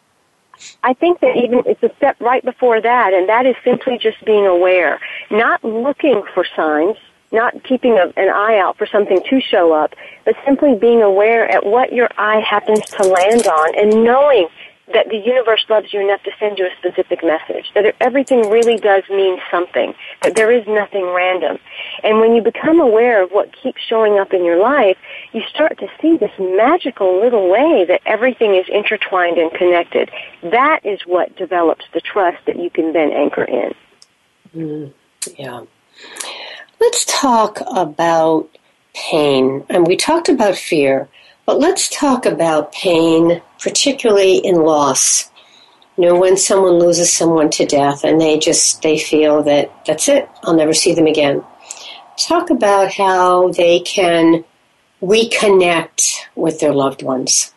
I 0.83 0.93
think 0.93 1.19
that 1.21 1.35
even 1.37 1.63
it's 1.65 1.83
a 1.83 1.95
step 1.97 2.19
right 2.19 2.43
before 2.43 2.81
that, 2.81 3.13
and 3.13 3.29
that 3.29 3.45
is 3.45 3.55
simply 3.63 3.97
just 3.97 4.23
being 4.25 4.45
aware, 4.45 4.99
not 5.31 5.63
looking 5.63 6.23
for 6.33 6.45
signs, 6.55 6.97
not 7.31 7.63
keeping 7.63 7.93
a, 7.93 8.13
an 8.17 8.29
eye 8.29 8.59
out 8.59 8.77
for 8.77 8.85
something 8.85 9.21
to 9.29 9.41
show 9.41 9.73
up, 9.73 9.95
but 10.25 10.35
simply 10.45 10.75
being 10.75 11.01
aware 11.01 11.49
at 11.49 11.65
what 11.65 11.91
your 11.91 12.09
eye 12.17 12.39
happens 12.39 12.81
to 12.81 13.03
land 13.03 13.47
on 13.47 13.75
and 13.77 14.03
knowing 14.03 14.47
that 14.91 15.07
the 15.09 15.17
universe 15.17 15.65
loves 15.69 15.93
you 15.93 16.01
enough 16.01 16.21
to 16.23 16.31
send 16.39 16.59
you 16.59 16.65
a 16.65 16.75
specific 16.77 17.23
message, 17.23 17.71
that 17.73 17.95
everything 18.01 18.49
really 18.49 18.77
does 18.77 19.03
mean 19.09 19.39
something, 19.49 19.93
that 20.21 20.35
there 20.35 20.51
is 20.51 20.67
nothing 20.67 21.05
random. 21.05 21.57
And 22.03 22.19
when 22.19 22.35
you 22.35 22.41
become 22.41 22.81
aware 22.81 23.23
of 23.23 23.31
what 23.31 23.55
keeps 23.55 23.81
showing 23.81 24.19
up 24.19 24.33
in 24.33 24.43
your 24.43 24.59
life, 24.59 24.97
you 25.31 25.41
start 25.49 25.77
to 25.79 25.87
see 26.01 26.17
this 26.17 26.31
magical 26.37 27.21
little 27.21 27.49
way 27.49 27.85
that 27.87 28.01
everything 28.05 28.55
is 28.55 28.65
intertwined 28.67 29.37
and 29.37 29.51
connected. 29.53 30.11
That 30.43 30.85
is 30.85 30.99
what 31.05 31.35
develops 31.37 31.85
the 31.93 32.01
trust 32.01 32.45
that 32.45 32.59
you 32.59 32.69
can 32.69 32.91
then 32.91 33.11
anchor 33.11 33.45
in. 33.45 33.73
Mm, 34.55 34.93
yeah. 35.37 35.61
Let's 36.79 37.05
talk 37.05 37.61
about 37.73 38.49
pain. 38.93 39.65
And 39.69 39.87
we 39.87 39.95
talked 39.95 40.27
about 40.27 40.55
fear. 40.55 41.07
But 41.45 41.59
let's 41.59 41.89
talk 41.89 42.25
about 42.25 42.71
pain, 42.71 43.41
particularly 43.59 44.37
in 44.37 44.55
loss. 44.55 45.29
You 45.97 46.05
know, 46.05 46.19
when 46.19 46.37
someone 46.37 46.79
loses 46.79 47.11
someone 47.11 47.49
to 47.51 47.65
death 47.65 48.03
and 48.03 48.19
they 48.19 48.39
just, 48.39 48.81
they 48.81 48.97
feel 48.97 49.43
that 49.43 49.71
that's 49.85 50.07
it, 50.07 50.29
I'll 50.43 50.55
never 50.55 50.73
see 50.73 50.93
them 50.93 51.05
again. 51.05 51.43
Talk 52.17 52.49
about 52.49 52.93
how 52.93 53.49
they 53.49 53.81
can 53.81 54.45
reconnect 55.01 56.13
with 56.35 56.59
their 56.59 56.73
loved 56.73 57.03
ones. 57.03 57.53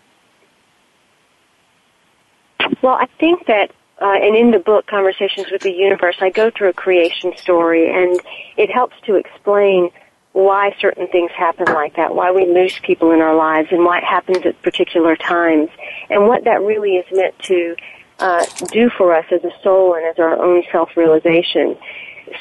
Well, 2.83 2.95
I 2.95 3.07
think 3.19 3.47
that, 3.47 3.71
uh, 4.03 4.15
and 4.21 4.37
in 4.37 4.51
the 4.51 4.59
book, 4.59 4.87
Conversations 4.87 5.51
with 5.51 5.63
the 5.63 5.73
Universe, 5.73 6.17
I 6.21 6.31
go 6.31 6.51
through 6.51 6.71
a 6.71 6.73
creation 6.73 7.37
story 7.37 7.89
and 7.89 8.21
it 8.57 8.71
helps 8.71 8.97
to 9.07 9.15
explain 9.15 9.91
why 10.37 10.77
certain 10.79 11.07
things 11.09 11.31
happen 11.31 11.65
like 11.73 11.97
that, 11.97 12.15
why 12.15 12.31
we 12.31 12.45
lose 12.45 12.79
people 12.81 13.11
in 13.11 13.23
our 13.23 13.35
lives, 13.35 13.69
and 13.71 13.83
why 13.87 13.97
it 13.97 14.05
happens 14.05 14.45
at 14.45 14.61
particular 14.61 15.17
times, 15.17 15.71
and 16.11 16.29
what 16.29 16.45
that 16.45 16.61
really 16.61 16.97
is 16.97 17.07
meant 17.11 17.39
to 17.39 17.75
uh, 18.19 18.45
do 18.71 18.91
for 18.91 19.15
us 19.15 19.25
as 19.33 19.43
a 19.45 19.51
soul 19.63 19.95
and 19.95 20.05
as 20.05 20.19
our 20.19 20.39
own 20.39 20.63
self-realization. 20.71 21.75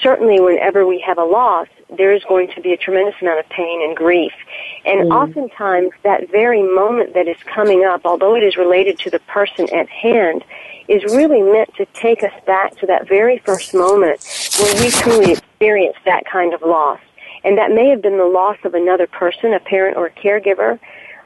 Certainly, 0.01 0.41
whenever 0.41 0.85
we 0.85 0.99
have 1.07 1.17
a 1.17 1.23
loss, 1.23 1.69
there 1.95 2.11
is 2.11 2.21
going 2.25 2.49
to 2.55 2.59
be 2.59 2.73
a 2.73 2.77
tremendous 2.77 3.15
amount 3.21 3.39
of 3.39 3.47
pain 3.47 3.81
and 3.81 3.95
grief. 3.95 4.33
And 4.83 5.09
mm. 5.09 5.15
oftentimes, 5.15 5.91
that 6.03 6.29
very 6.29 6.63
moment 6.63 7.13
that 7.13 7.29
is 7.29 7.37
coming 7.45 7.85
up, 7.85 8.01
although 8.03 8.35
it 8.35 8.43
is 8.43 8.57
related 8.57 8.99
to 8.99 9.09
the 9.09 9.19
person 9.19 9.73
at 9.73 9.87
hand, 9.87 10.43
is 10.89 11.01
really 11.15 11.41
meant 11.41 11.73
to 11.75 11.85
take 11.93 12.23
us 12.23 12.33
back 12.45 12.75
to 12.79 12.87
that 12.87 13.07
very 13.07 13.37
first 13.45 13.73
moment 13.73 14.19
when 14.59 14.83
we 14.83 14.91
truly 14.91 15.31
experienced 15.31 15.99
that 16.03 16.25
kind 16.25 16.53
of 16.53 16.61
loss. 16.61 16.99
And 17.45 17.59
that 17.59 17.71
may 17.71 17.89
have 17.89 18.01
been 18.01 18.17
the 18.17 18.25
loss 18.25 18.57
of 18.63 18.73
another 18.73 19.05
person, 19.05 19.53
a 19.53 19.59
parent 19.59 19.97
or 19.97 20.07
a 20.07 20.11
caregiver, 20.11 20.79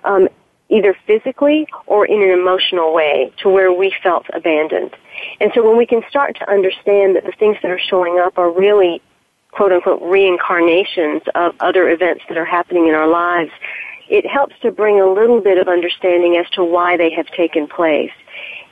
um, 0.03 0.27
either 0.67 0.95
physically 1.07 1.65
or 1.87 2.05
in 2.05 2.21
an 2.21 2.29
emotional 2.29 2.93
way 2.93 3.31
to 3.41 3.49
where 3.49 3.71
we 3.71 3.95
felt 4.03 4.25
abandoned. 4.33 4.93
And 5.39 5.51
so 5.55 5.65
when 5.65 5.77
we 5.77 5.85
can 5.85 6.03
start 6.09 6.35
to 6.39 6.49
understand 6.51 7.15
that 7.15 7.25
the 7.25 7.31
things 7.31 7.55
that 7.61 7.71
are 7.71 7.79
showing 7.79 8.19
up 8.19 8.37
are 8.37 8.51
really 8.51 9.01
quote 9.51 9.71
unquote 9.71 10.01
reincarnations 10.01 11.21
of 11.35 11.55
other 11.61 11.89
events 11.89 12.23
that 12.27 12.37
are 12.37 12.45
happening 12.45 12.87
in 12.87 12.93
our 12.93 13.07
lives, 13.07 13.51
it 14.09 14.27
helps 14.27 14.55
to 14.61 14.71
bring 14.71 14.99
a 14.99 15.07
little 15.07 15.39
bit 15.39 15.57
of 15.57 15.69
understanding 15.69 16.35
as 16.35 16.49
to 16.51 16.63
why 16.65 16.97
they 16.97 17.11
have 17.11 17.27
taken 17.27 17.65
place. 17.65 18.11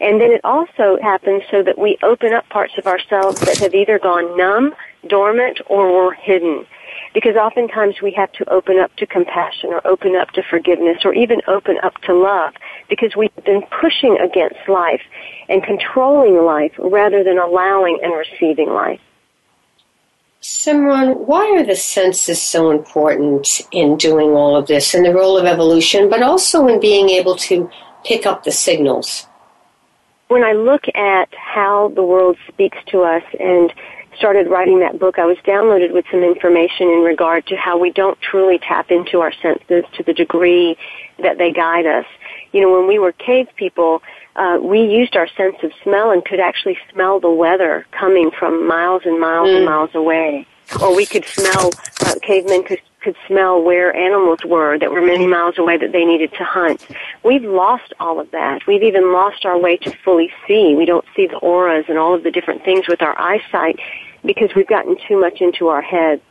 And 0.01 0.19
then 0.19 0.31
it 0.31 0.41
also 0.43 0.97
happens 1.01 1.43
so 1.49 1.63
that 1.63 1.79
we 1.79 1.97
open 2.03 2.33
up 2.33 2.47
parts 2.49 2.73
of 2.77 2.87
ourselves 2.87 3.39
that 3.39 3.57
have 3.59 3.73
either 3.73 3.97
gone 3.97 4.37
numb, 4.37 4.75
dormant, 5.07 5.59
or 5.67 5.91
were 5.93 6.13
hidden 6.13 6.67
because 7.13 7.35
oftentimes 7.35 7.95
we 8.01 8.11
have 8.11 8.31
to 8.33 8.49
open 8.49 8.79
up 8.79 8.95
to 8.97 9.05
compassion 9.05 9.69
or 9.71 9.85
open 9.85 10.15
up 10.15 10.29
to 10.31 10.43
forgiveness 10.43 10.97
or 11.03 11.13
even 11.13 11.41
open 11.47 11.77
up 11.83 11.93
to 12.03 12.13
love 12.13 12.53
because 12.89 13.15
we've 13.15 13.35
been 13.45 13.63
pushing 13.81 14.17
against 14.19 14.57
life 14.67 15.01
and 15.49 15.63
controlling 15.63 16.43
life 16.43 16.73
rather 16.77 17.23
than 17.23 17.37
allowing 17.37 17.99
and 18.03 18.13
receiving 18.13 18.69
life. 18.69 18.99
Simran, 20.41 21.25
why 21.25 21.49
are 21.57 21.65
the 21.65 21.75
senses 21.75 22.41
so 22.41 22.69
important 22.69 23.61
in 23.71 23.97
doing 23.97 24.29
all 24.29 24.55
of 24.55 24.67
this 24.67 24.93
and 24.93 25.03
the 25.03 25.13
role 25.13 25.37
of 25.37 25.45
evolution, 25.45 26.09
but 26.09 26.21
also 26.21 26.67
in 26.67 26.79
being 26.79 27.09
able 27.09 27.35
to 27.35 27.69
pick 28.05 28.25
up 28.25 28.43
the 28.43 28.51
signals? 28.51 29.27
When 30.27 30.43
I 30.43 30.53
look 30.53 30.83
at 30.93 31.29
how 31.33 31.91
the 31.95 32.03
world 32.03 32.37
speaks 32.47 32.77
to 32.87 33.01
us 33.01 33.23
and 33.39 33.73
started 34.17 34.47
writing 34.47 34.79
that 34.79 34.99
book, 34.99 35.19
I 35.19 35.25
was 35.25 35.37
downloaded 35.45 35.93
with 35.93 36.05
some 36.11 36.23
information 36.23 36.89
in 36.89 37.03
regard 37.03 37.45
to 37.47 37.55
how 37.55 37.77
we 37.77 37.91
don't 37.91 38.19
truly 38.21 38.59
tap 38.59 38.91
into 38.91 39.21
our 39.21 39.31
senses 39.41 39.83
to 39.95 40.03
the 40.03 40.13
degree 40.13 40.77
that 41.19 41.37
they 41.37 41.51
guide 41.51 41.85
us. 41.85 42.05
You 42.51 42.61
know, 42.61 42.77
when 42.77 42.87
we 42.87 42.99
were 42.99 43.11
cave 43.11 43.47
people, 43.55 44.01
uh, 44.35 44.59
we 44.61 44.81
used 44.81 45.15
our 45.15 45.27
sense 45.27 45.57
of 45.63 45.71
smell 45.83 46.11
and 46.11 46.23
could 46.23 46.39
actually 46.39 46.77
smell 46.91 47.19
the 47.19 47.31
weather 47.31 47.85
coming 47.91 48.31
from 48.31 48.67
miles 48.67 49.03
and 49.05 49.19
miles 49.19 49.49
mm. 49.49 49.57
and 49.57 49.65
miles 49.65 49.93
away. 49.93 50.47
Or 50.81 50.95
we 50.95 51.05
could 51.05 51.25
smell, 51.25 51.71
uh, 52.05 52.15
cavemen 52.21 52.63
could 52.63 52.81
could 53.07 53.15
smell 53.27 53.61
where 53.61 53.95
animals 53.95 54.39
were 54.43 54.77
that 54.77 54.91
were 54.91 55.01
many 55.01 55.27
miles 55.27 55.57
away 55.57 55.77
that 55.77 55.93
they 55.93 56.03
needed 56.03 56.31
to 56.33 56.43
hunt. 56.43 56.85
We've 57.23 57.43
lost 57.43 57.93
all 58.01 58.19
of 58.19 58.31
that. 58.31 58.65
We've 58.67 58.83
even 58.83 59.13
lost 59.13 59.45
our 59.45 59.57
way 59.57 59.77
to 59.77 59.91
fully 60.03 60.29
see. 60.45 60.75
We 60.75 60.85
don't 60.85 61.05
see 61.15 61.27
the 61.27 61.37
auras 61.37 61.85
and 61.87 61.97
all 61.97 62.13
of 62.13 62.23
the 62.23 62.31
different 62.31 62.65
things 62.65 62.87
with 62.87 63.01
our 63.01 63.17
eyesight 63.17 63.79
because 64.25 64.49
we've 64.55 64.67
gotten 64.67 64.97
too 65.07 65.19
much 65.19 65.41
into 65.41 65.67
our 65.67 65.81
heads. 65.81 66.21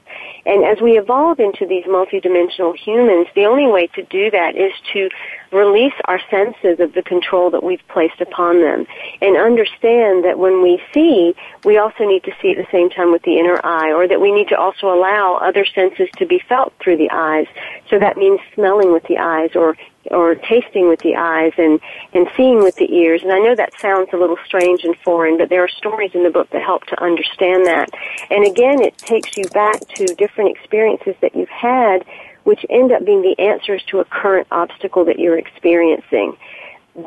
And 0.45 0.65
as 0.65 0.81
we 0.81 0.99
evolve 0.99 1.41
into 1.41 1.67
these 1.67 1.85
multidimensional 1.85 2.77
humans, 2.77 3.27
the 3.35 3.47
only 3.47 3.67
way 3.67 3.89
to 3.89 4.03
do 4.05 4.31
that 4.31 4.57
is 4.57 4.73
to 4.93 5.09
release 5.53 5.93
our 6.05 6.21
senses 6.31 6.81
of 6.81 6.93
the 6.93 7.03
control 7.03 7.51
that 7.51 7.63
we've 7.63 7.83
placed 7.89 8.21
upon 8.21 8.61
them 8.61 8.87
and 9.21 9.37
understand 9.37 10.25
that 10.25 10.39
when 10.39 10.63
we 10.63 10.81
see, 10.95 11.35
we 11.65 11.79
also 11.79 12.05
need 12.05 12.23
to 12.25 12.33
see 12.41 12.53
at 12.53 12.57
the 12.57 12.71
same 12.71 12.91
time 12.91 13.13
with 13.13 13.23
the 13.23 13.39
inner 13.39 13.61
eye 13.65 13.93
or 13.93 14.07
that 14.07 14.21
we 14.21 14.33
need 14.33 14.49
to 14.49 14.57
also 14.57 14.93
allow 14.93 15.37
other 15.37 15.65
senses 15.65 16.09
to 16.17 16.27
be 16.27 16.41
felt 16.49 16.73
through 16.81 16.97
the 16.97 17.11
eyes. 17.11 17.47
So 17.91 17.99
that 17.99 18.17
means 18.17 18.41
smelling 18.55 18.93
with 18.93 19.05
the 19.05 19.19
eyes 19.19 19.51
or 19.55 19.77
or 20.11 20.35
tasting 20.35 20.89
with 20.89 21.01
the 21.01 21.17
eyes 21.17 21.53
and, 21.59 21.81
and 22.13 22.27
seeing 22.37 22.63
with 22.63 22.77
the 22.77 22.93
ears. 22.93 23.23
And 23.23 23.33
I 23.33 23.39
know 23.39 23.55
that 23.55 23.79
sounds 23.81 24.09
a 24.13 24.17
little 24.17 24.39
strange 24.45 24.85
and 24.85 24.97
foreign, 24.99 25.39
but 25.39 25.49
there 25.49 25.63
are 25.63 25.69
stories 25.69 26.13
in 26.15 26.23
the 26.23 26.31
book 26.31 26.51
that 26.51 26.63
help 26.63 26.85
to 26.87 27.03
understand 27.03 27.67
that. 27.67 27.91
And 28.31 28.47
again, 28.47 28.83
it 28.83 28.97
takes 28.99 29.37
you 29.37 29.45
back 29.49 29.81
to 29.97 30.07
different 30.15 30.57
experiences 30.57 31.15
that 31.21 31.35
you've 31.35 31.49
had, 31.49 32.05
which 32.45 32.65
end 32.71 32.93
up 32.93 33.05
being 33.05 33.23
the 33.23 33.39
answers 33.43 33.83
to 33.89 34.01
a 34.01 34.05
current 34.05 34.47
obstacle 34.51 35.05
that 35.05 35.19
you're 35.19 35.39
experiencing 35.39 36.37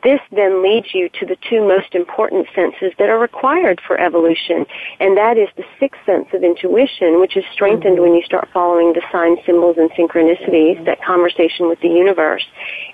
this 0.03 0.21
then 0.31 0.61
leads 0.63 0.93
you 0.93 1.09
to 1.19 1.25
the 1.25 1.37
two 1.49 1.67
most 1.67 1.95
important 1.95 2.47
senses 2.53 2.93
that 2.99 3.09
are 3.09 3.17
required 3.17 3.81
for 3.85 3.99
evolution, 3.99 4.65
and 4.99 5.17
that 5.17 5.37
is 5.37 5.49
the 5.57 5.65
sixth 5.79 5.99
sense 6.05 6.27
of 6.33 6.43
intuition, 6.43 7.19
which 7.19 7.35
is 7.35 7.43
strengthened 7.51 7.95
mm-hmm. 7.95 8.03
when 8.03 8.13
you 8.13 8.23
start 8.23 8.47
following 8.53 8.93
the 8.93 9.01
signs, 9.11 9.39
symbols, 9.45 9.77
and 9.77 9.89
synchronicities, 9.91 10.75
mm-hmm. 10.75 10.85
that 10.85 11.03
conversation 11.03 11.67
with 11.67 11.79
the 11.81 11.87
universe. 11.87 12.45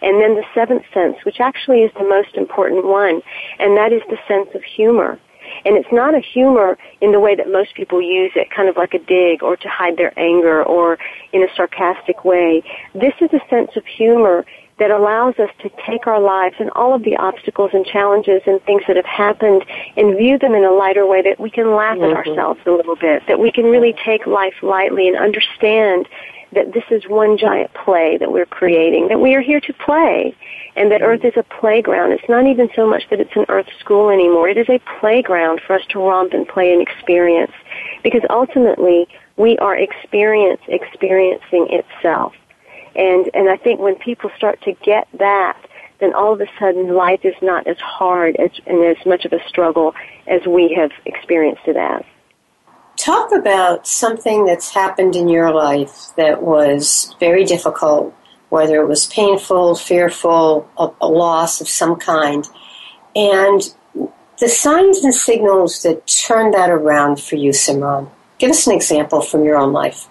And 0.01 0.21
then 0.21 0.35
the 0.35 0.45
seventh 0.53 0.83
sense, 0.93 1.17
which 1.23 1.39
actually 1.39 1.81
is 1.81 1.91
the 1.95 2.07
most 2.07 2.35
important 2.35 2.85
one, 2.85 3.21
and 3.59 3.75
that 3.77 3.91
is 3.91 4.01
the 4.09 4.17
sense 4.27 4.49
of 4.55 4.63
humor. 4.63 5.19
And 5.63 5.77
it's 5.77 5.91
not 5.91 6.15
a 6.15 6.19
humor 6.19 6.77
in 7.01 7.11
the 7.11 7.19
way 7.19 7.35
that 7.35 7.51
most 7.51 7.75
people 7.75 8.01
use 8.01 8.31
it, 8.35 8.49
kind 8.49 8.67
of 8.67 8.77
like 8.77 8.93
a 8.93 8.99
dig 8.99 9.43
or 9.43 9.55
to 9.57 9.69
hide 9.69 9.97
their 9.97 10.17
anger 10.17 10.63
or 10.63 10.97
in 11.33 11.43
a 11.43 11.47
sarcastic 11.55 12.25
way. 12.25 12.63
This 12.93 13.13
is 13.21 13.29
a 13.31 13.41
sense 13.49 13.71
of 13.75 13.85
humor 13.85 14.45
that 14.77 14.91
allows 14.91 15.35
us 15.39 15.49
to 15.61 15.69
take 15.87 16.05
our 16.05 16.19
lives 16.19 16.55
and 16.59 16.69
all 16.71 16.93
of 16.93 17.03
the 17.03 17.15
obstacles 17.15 17.71
and 17.73 17.85
challenges 17.85 18.41
and 18.45 18.61
things 18.63 18.81
that 18.87 18.97
have 18.97 19.05
happened 19.05 19.63
and 19.95 20.17
view 20.17 20.37
them 20.37 20.53
in 20.53 20.65
a 20.65 20.71
lighter 20.71 21.05
way 21.05 21.21
that 21.21 21.39
we 21.39 21.49
can 21.49 21.75
laugh 21.75 21.97
mm-hmm. 21.97 22.17
at 22.17 22.27
ourselves 22.27 22.59
a 22.65 22.71
little 22.71 22.95
bit, 22.95 23.23
that 23.27 23.39
we 23.39 23.51
can 23.51 23.65
really 23.65 23.95
take 24.05 24.27
life 24.27 24.55
lightly 24.61 25.07
and 25.07 25.17
understand 25.17 26.07
that 26.51 26.73
this 26.73 26.83
is 26.89 27.03
one 27.07 27.37
giant 27.37 27.73
play 27.73 28.17
that 28.17 28.31
we're 28.31 28.45
creating, 28.45 29.07
that 29.09 29.19
we 29.19 29.35
are 29.35 29.41
here 29.41 29.59
to 29.59 29.73
play, 29.73 30.35
and 30.75 30.91
that 30.91 31.01
Earth 31.01 31.23
is 31.23 31.33
a 31.35 31.43
playground. 31.43 32.11
It's 32.11 32.29
not 32.29 32.45
even 32.45 32.69
so 32.75 32.87
much 32.87 33.03
that 33.09 33.19
it's 33.19 33.35
an 33.35 33.45
Earth 33.49 33.67
school 33.79 34.09
anymore. 34.09 34.49
It 34.49 34.57
is 34.57 34.69
a 34.69 34.79
playground 34.99 35.61
for 35.65 35.73
us 35.75 35.81
to 35.89 35.99
romp 35.99 36.33
and 36.33 36.47
play 36.47 36.71
and 36.73 36.81
experience. 36.81 37.51
Because 38.03 38.21
ultimately, 38.29 39.07
we 39.37 39.57
are 39.57 39.75
experience 39.75 40.61
experiencing 40.67 41.67
itself. 41.69 42.33
And, 42.95 43.29
and 43.33 43.49
I 43.49 43.57
think 43.57 43.79
when 43.79 43.95
people 43.95 44.29
start 44.37 44.61
to 44.63 44.73
get 44.83 45.07
that, 45.19 45.57
then 45.99 46.13
all 46.13 46.33
of 46.33 46.41
a 46.41 46.47
sudden 46.59 46.93
life 46.93 47.21
is 47.23 47.35
not 47.41 47.67
as 47.67 47.77
hard 47.77 48.35
as, 48.37 48.51
and 48.65 48.83
as 48.85 49.05
much 49.05 49.25
of 49.25 49.33
a 49.33 49.47
struggle 49.47 49.93
as 50.27 50.45
we 50.45 50.73
have 50.77 50.91
experienced 51.05 51.63
it 51.67 51.77
as. 51.77 52.03
Talk 52.97 53.31
about 53.31 53.87
something 53.87 54.45
that's 54.45 54.73
happened 54.73 55.15
in 55.15 55.27
your 55.27 55.53
life 55.53 56.07
that 56.17 56.41
was 56.41 57.13
very 57.19 57.43
difficult, 57.43 58.13
whether 58.49 58.81
it 58.81 58.87
was 58.87 59.05
painful, 59.07 59.75
fearful, 59.75 60.69
a, 60.77 60.89
a 61.01 61.07
loss 61.07 61.59
of 61.59 61.67
some 61.67 61.97
kind, 61.97 62.47
and 63.15 63.73
the 64.39 64.49
signs 64.49 65.03
and 65.03 65.13
signals 65.13 65.83
that 65.83 66.05
turned 66.07 66.53
that 66.53 66.69
around 66.69 67.21
for 67.21 67.35
you, 67.35 67.51
Simran. 67.51 68.09
Give 68.37 68.49
us 68.49 68.67
an 68.67 68.73
example 68.73 69.21
from 69.21 69.43
your 69.43 69.57
own 69.57 69.71
life. 69.71 70.09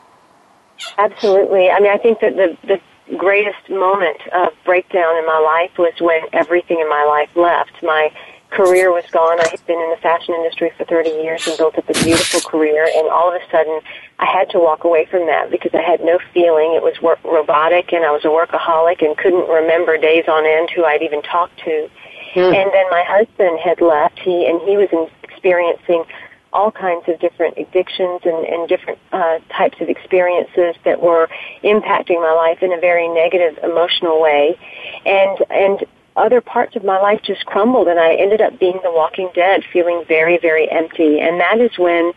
Absolutely. 0.99 1.71
I 1.71 1.81
mean, 1.81 1.91
I 1.91 1.99
think 1.99 2.21
that 2.21 2.37
the, 2.37 2.57
the 2.67 2.81
greatest 3.17 3.69
moment 3.69 4.21
of 4.33 4.53
breakdown 4.65 5.17
in 5.17 5.27
my 5.27 5.39
life 5.39 5.77
was 5.79 5.93
when 6.01 6.23
everything 6.33 6.81
in 6.81 6.89
my 6.89 7.05
life 7.05 7.35
left. 7.37 7.83
My 7.83 8.11
career 8.51 8.93
was 8.93 9.05
gone. 9.11 9.41
I 9.41 9.49
had 9.49 9.67
been 9.67 9.81
in 9.81 9.91
the 9.91 9.97
fashion 10.01 10.35
industry 10.35 10.71
for 10.77 10.85
30 10.85 11.11
years 11.11 11.47
and 11.47 11.59
built 11.59 11.77
up 11.77 11.89
a 11.89 11.93
beautiful 11.93 12.41
career, 12.41 12.89
and 12.97 13.09
all 13.09 13.35
of 13.35 13.41
a 13.41 13.51
sudden, 13.51 13.81
I 14.21 14.27
had 14.27 14.49
to 14.51 14.59
walk 14.59 14.85
away 14.85 15.07
from 15.07 15.27
that 15.27 15.51
because 15.51 15.75
I 15.75 15.83
had 15.83 16.01
no 16.01 16.19
feeling. 16.33 16.75
It 16.75 16.83
was 16.83 17.01
work- 17.03 17.23
robotic, 17.25 17.93
and 17.93 18.05
I 18.05 18.13
was 18.13 18.25
a 18.25 18.29
workaholic 18.29 19.05
and 19.05 19.17
couldn't 19.17 19.49
remember 19.49 19.99
days 19.99 20.25
on 20.29 20.47
end 20.47 20.71
who 20.71 20.85
I'd 20.85 21.03
even 21.03 21.21
talked 21.23 21.59
to. 21.65 21.91
Mm. 22.35 22.55
And 22.55 22.73
then 22.73 22.91
my 22.91 23.05
husband 23.07 23.59
had 23.61 23.81
left. 23.81 24.19
He 24.19 24.47
and 24.47 24.61
he 24.63 24.77
was 24.77 24.89
in, 24.93 25.09
experiencing 25.23 26.05
all 26.55 26.71
kinds 26.71 27.05
of 27.09 27.19
different 27.21 27.59
addictions 27.59 28.21
and, 28.25 28.47
and 28.47 28.69
different 28.69 28.99
uh, 29.13 29.39
types 29.51 29.77
of 29.81 29.89
experiences 29.89 30.77
that 30.85 31.03
were 31.03 31.29
impacting 31.65 32.23
my 32.23 32.33
life 32.33 32.63
in 32.63 32.73
a 32.73 32.81
very 32.81 33.09
negative 33.09 33.59
emotional 33.63 34.23
way. 34.23 34.57
And, 35.05 35.39
and 35.51 35.85
other 36.17 36.41
parts 36.41 36.77
of 36.77 36.85
my 36.85 37.01
life 37.01 37.21
just 37.23 37.45
crumbled 37.45 37.89
and 37.89 37.99
I 37.99 38.15
ended 38.15 38.41
up 38.41 38.59
being 38.61 38.79
the 38.85 38.93
walking 38.93 39.31
dead, 39.35 39.65
feeling 39.73 40.05
very, 40.07 40.39
very 40.39 40.71
empty. 40.71 41.21
And 41.21 41.41
that 41.41 41.61
is 41.61 41.77
when 41.77 42.13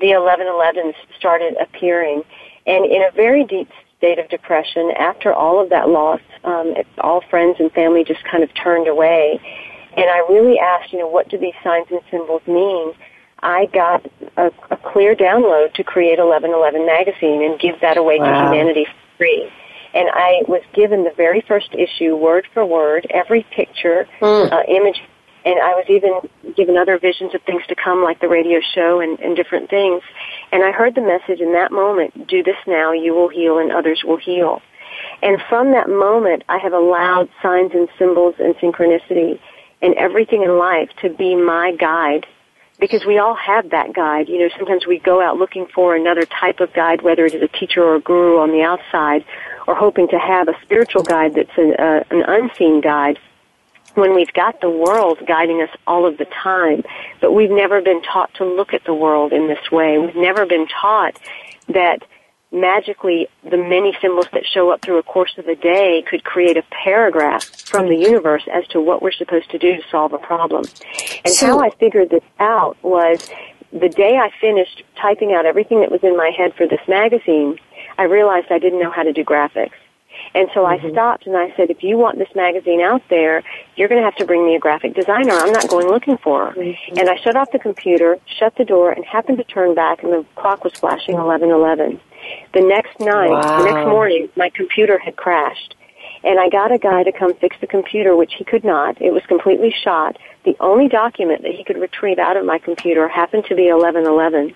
the 0.00 0.08
1111s 0.08 0.94
started 1.16 1.56
appearing. 1.60 2.22
And 2.66 2.84
in 2.84 3.02
a 3.02 3.10
very 3.12 3.44
deep 3.44 3.70
state 3.96 4.18
of 4.18 4.28
depression, 4.28 4.92
after 4.98 5.32
all 5.32 5.62
of 5.62 5.70
that 5.70 5.88
loss, 5.88 6.20
um, 6.44 6.74
all 6.98 7.22
friends 7.30 7.56
and 7.58 7.72
family 7.72 8.04
just 8.04 8.22
kind 8.24 8.44
of 8.44 8.50
turned 8.54 8.86
away. 8.86 9.40
And 9.96 10.08
I 10.08 10.18
really 10.28 10.58
asked, 10.58 10.92
you 10.92 10.98
know, 10.98 11.08
what 11.08 11.28
do 11.28 11.38
these 11.38 11.54
signs 11.64 11.86
and 11.90 12.00
symbols 12.10 12.42
mean? 12.46 12.92
I 13.42 13.66
got 13.66 14.04
a, 14.36 14.50
a 14.70 14.76
clear 14.76 15.14
download 15.14 15.74
to 15.74 15.84
create 15.84 16.18
1111 16.18 16.86
magazine 16.86 17.42
and 17.42 17.58
give 17.58 17.80
that 17.80 17.96
away 17.96 18.18
wow. 18.18 18.26
to 18.26 18.48
humanity 18.48 18.84
for 18.84 19.18
free. 19.18 19.50
And 19.94 20.08
I 20.12 20.42
was 20.46 20.62
given 20.74 21.04
the 21.04 21.12
very 21.16 21.42
first 21.46 21.74
issue, 21.74 22.14
word 22.16 22.46
for 22.52 22.64
word, 22.64 23.06
every 23.10 23.46
picture, 23.54 24.06
mm. 24.20 24.52
uh, 24.52 24.62
image, 24.68 25.00
and 25.44 25.58
I 25.60 25.70
was 25.74 25.86
even 25.88 26.54
given 26.54 26.76
other 26.76 26.98
visions 26.98 27.34
of 27.34 27.40
things 27.42 27.62
to 27.68 27.74
come, 27.74 28.02
like 28.02 28.20
the 28.20 28.28
radio 28.28 28.60
show 28.74 29.00
and, 29.00 29.18
and 29.20 29.34
different 29.34 29.70
things. 29.70 30.02
And 30.52 30.62
I 30.62 30.72
heard 30.72 30.94
the 30.94 31.00
message 31.00 31.40
in 31.40 31.52
that 31.52 31.72
moment: 31.72 32.28
"Do 32.28 32.42
this 32.42 32.56
now, 32.66 32.92
you 32.92 33.14
will 33.14 33.28
heal, 33.28 33.58
and 33.58 33.72
others 33.72 34.02
will 34.04 34.18
heal." 34.18 34.60
And 35.22 35.40
from 35.48 35.72
that 35.72 35.88
moment, 35.88 36.44
I 36.48 36.58
have 36.58 36.72
allowed 36.72 37.28
signs 37.42 37.72
and 37.72 37.88
symbols 37.98 38.34
and 38.38 38.54
synchronicity 38.56 39.38
and 39.80 39.94
everything 39.94 40.42
in 40.42 40.58
life 40.58 40.90
to 41.02 41.08
be 41.08 41.34
my 41.34 41.72
guide 41.72 42.26
because 42.78 43.04
we 43.04 43.18
all 43.18 43.34
have 43.34 43.70
that 43.70 43.92
guide. 43.92 44.28
You 44.28 44.40
know, 44.40 44.48
sometimes 44.56 44.86
we 44.86 44.98
go 44.98 45.20
out 45.20 45.36
looking 45.36 45.66
for 45.74 45.96
another 45.96 46.24
type 46.24 46.60
of 46.60 46.72
guide, 46.72 47.02
whether 47.02 47.26
it 47.26 47.34
is 47.34 47.42
a 47.42 47.48
teacher 47.48 47.82
or 47.82 47.96
a 47.96 48.00
guru 48.00 48.38
on 48.38 48.50
the 48.50 48.62
outside, 48.62 49.24
or 49.66 49.74
hoping 49.74 50.08
to 50.08 50.18
have 50.18 50.48
a 50.48 50.54
spiritual 50.62 51.02
guide 51.02 51.34
that's 51.34 51.56
an, 51.56 51.74
uh, 51.78 52.04
an 52.10 52.22
unseen 52.22 52.80
guide 52.80 53.18
when 53.94 54.14
we've 54.14 54.32
got 54.32 54.60
the 54.60 54.70
world 54.70 55.18
guiding 55.26 55.60
us 55.60 55.70
all 55.86 56.06
of 56.06 56.18
the 56.18 56.24
time, 56.26 56.82
but 57.20 57.32
we've 57.32 57.50
never 57.50 57.80
been 57.80 58.00
taught 58.02 58.32
to 58.34 58.44
look 58.44 58.72
at 58.72 58.84
the 58.84 58.94
world 58.94 59.32
in 59.32 59.48
this 59.48 59.70
way. 59.72 59.98
We've 59.98 60.14
never 60.14 60.46
been 60.46 60.68
taught 60.68 61.18
that 61.68 62.02
magically 62.50 63.28
the 63.42 63.56
many 63.56 63.96
symbols 64.00 64.26
that 64.32 64.44
show 64.46 64.70
up 64.70 64.80
through 64.80 64.98
a 64.98 65.02
course 65.02 65.36
of 65.36 65.46
a 65.48 65.54
day 65.54 66.02
could 66.08 66.24
create 66.24 66.56
a 66.56 66.62
paragraph 66.84 67.44
from 67.44 67.88
the 67.88 67.96
universe 67.96 68.44
as 68.52 68.66
to 68.68 68.80
what 68.80 69.02
we're 69.02 69.12
supposed 69.12 69.50
to 69.50 69.58
do 69.58 69.76
to 69.76 69.82
solve 69.90 70.12
a 70.12 70.18
problem. 70.18 70.64
And 71.24 71.34
so, 71.34 71.46
how 71.46 71.60
I 71.60 71.70
figured 71.70 72.10
this 72.10 72.24
out 72.38 72.76
was 72.82 73.28
the 73.72 73.88
day 73.88 74.16
I 74.16 74.30
finished 74.40 74.82
typing 74.96 75.32
out 75.32 75.44
everything 75.44 75.80
that 75.80 75.90
was 75.90 76.02
in 76.02 76.16
my 76.16 76.30
head 76.36 76.54
for 76.54 76.66
this 76.66 76.80
magazine, 76.88 77.58
I 77.98 78.04
realized 78.04 78.46
I 78.50 78.58
didn't 78.58 78.80
know 78.80 78.90
how 78.90 79.02
to 79.02 79.12
do 79.12 79.24
graphics. 79.24 79.72
And 80.34 80.48
so 80.54 80.64
mm-hmm. 80.64 80.86
I 80.86 80.90
stopped 80.90 81.26
and 81.26 81.36
I 81.36 81.54
said, 81.56 81.70
if 81.70 81.82
you 81.82 81.96
want 81.96 82.18
this 82.18 82.28
magazine 82.34 82.80
out 82.80 83.02
there, 83.08 83.42
you're 83.76 83.88
going 83.88 84.00
to 84.00 84.04
have 84.04 84.16
to 84.16 84.24
bring 84.24 84.44
me 84.44 84.54
a 84.54 84.58
graphic 84.58 84.94
designer. 84.94 85.32
I'm 85.32 85.52
not 85.52 85.68
going 85.68 85.86
looking 85.86 86.16
for 86.18 86.46
her. 86.46 86.52
Mm-hmm. 86.52 86.98
And 86.98 87.08
I 87.08 87.16
shut 87.16 87.36
off 87.36 87.50
the 87.52 87.58
computer, 87.58 88.18
shut 88.38 88.56
the 88.56 88.64
door, 88.64 88.90
and 88.90 89.04
happened 89.04 89.38
to 89.38 89.44
turn 89.44 89.74
back, 89.74 90.02
and 90.02 90.12
the 90.12 90.24
clock 90.34 90.64
was 90.64 90.72
flashing 90.72 91.14
11:11. 91.14 92.00
The 92.54 92.60
next 92.60 92.98
night, 93.00 93.30
wow. 93.30 93.58
the 93.58 93.64
next 93.64 93.86
morning, 93.86 94.28
my 94.36 94.50
computer 94.50 94.98
had 94.98 95.16
crashed. 95.16 95.74
And 96.24 96.38
I 96.38 96.48
got 96.48 96.72
a 96.72 96.78
guy 96.78 97.04
to 97.04 97.12
come 97.12 97.34
fix 97.34 97.56
the 97.60 97.66
computer, 97.66 98.16
which 98.16 98.32
he 98.36 98.44
could 98.44 98.64
not. 98.64 99.00
It 99.00 99.12
was 99.12 99.22
completely 99.28 99.72
shot. 99.84 100.18
The 100.44 100.56
only 100.58 100.88
document 100.88 101.42
that 101.42 101.52
he 101.52 101.64
could 101.64 101.78
retrieve 101.78 102.18
out 102.18 102.36
of 102.36 102.44
my 102.44 102.58
computer 102.58 103.08
happened 103.08 103.44
to 103.48 103.54
be 103.54 103.70
1111. 103.70 104.54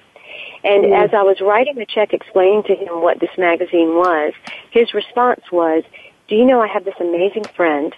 And 0.65 0.85
mm. 0.85 1.05
as 1.05 1.11
I 1.13 1.23
was 1.23 1.41
writing 1.41 1.77
the 1.77 1.87
check 1.87 2.13
explaining 2.13 2.65
to 2.65 2.75
him 2.75 3.01
what 3.01 3.21
this 3.21 3.31
magazine 3.39 3.95
was, 3.95 4.33
his 4.71 4.93
response 4.95 5.43
was, 5.53 5.85
do 6.29 6.35
you 6.35 6.45
know 6.45 6.61
I 6.61 6.69
have 6.69 6.85
this 6.85 6.95
amazing 7.01 7.45
friend 7.57 7.95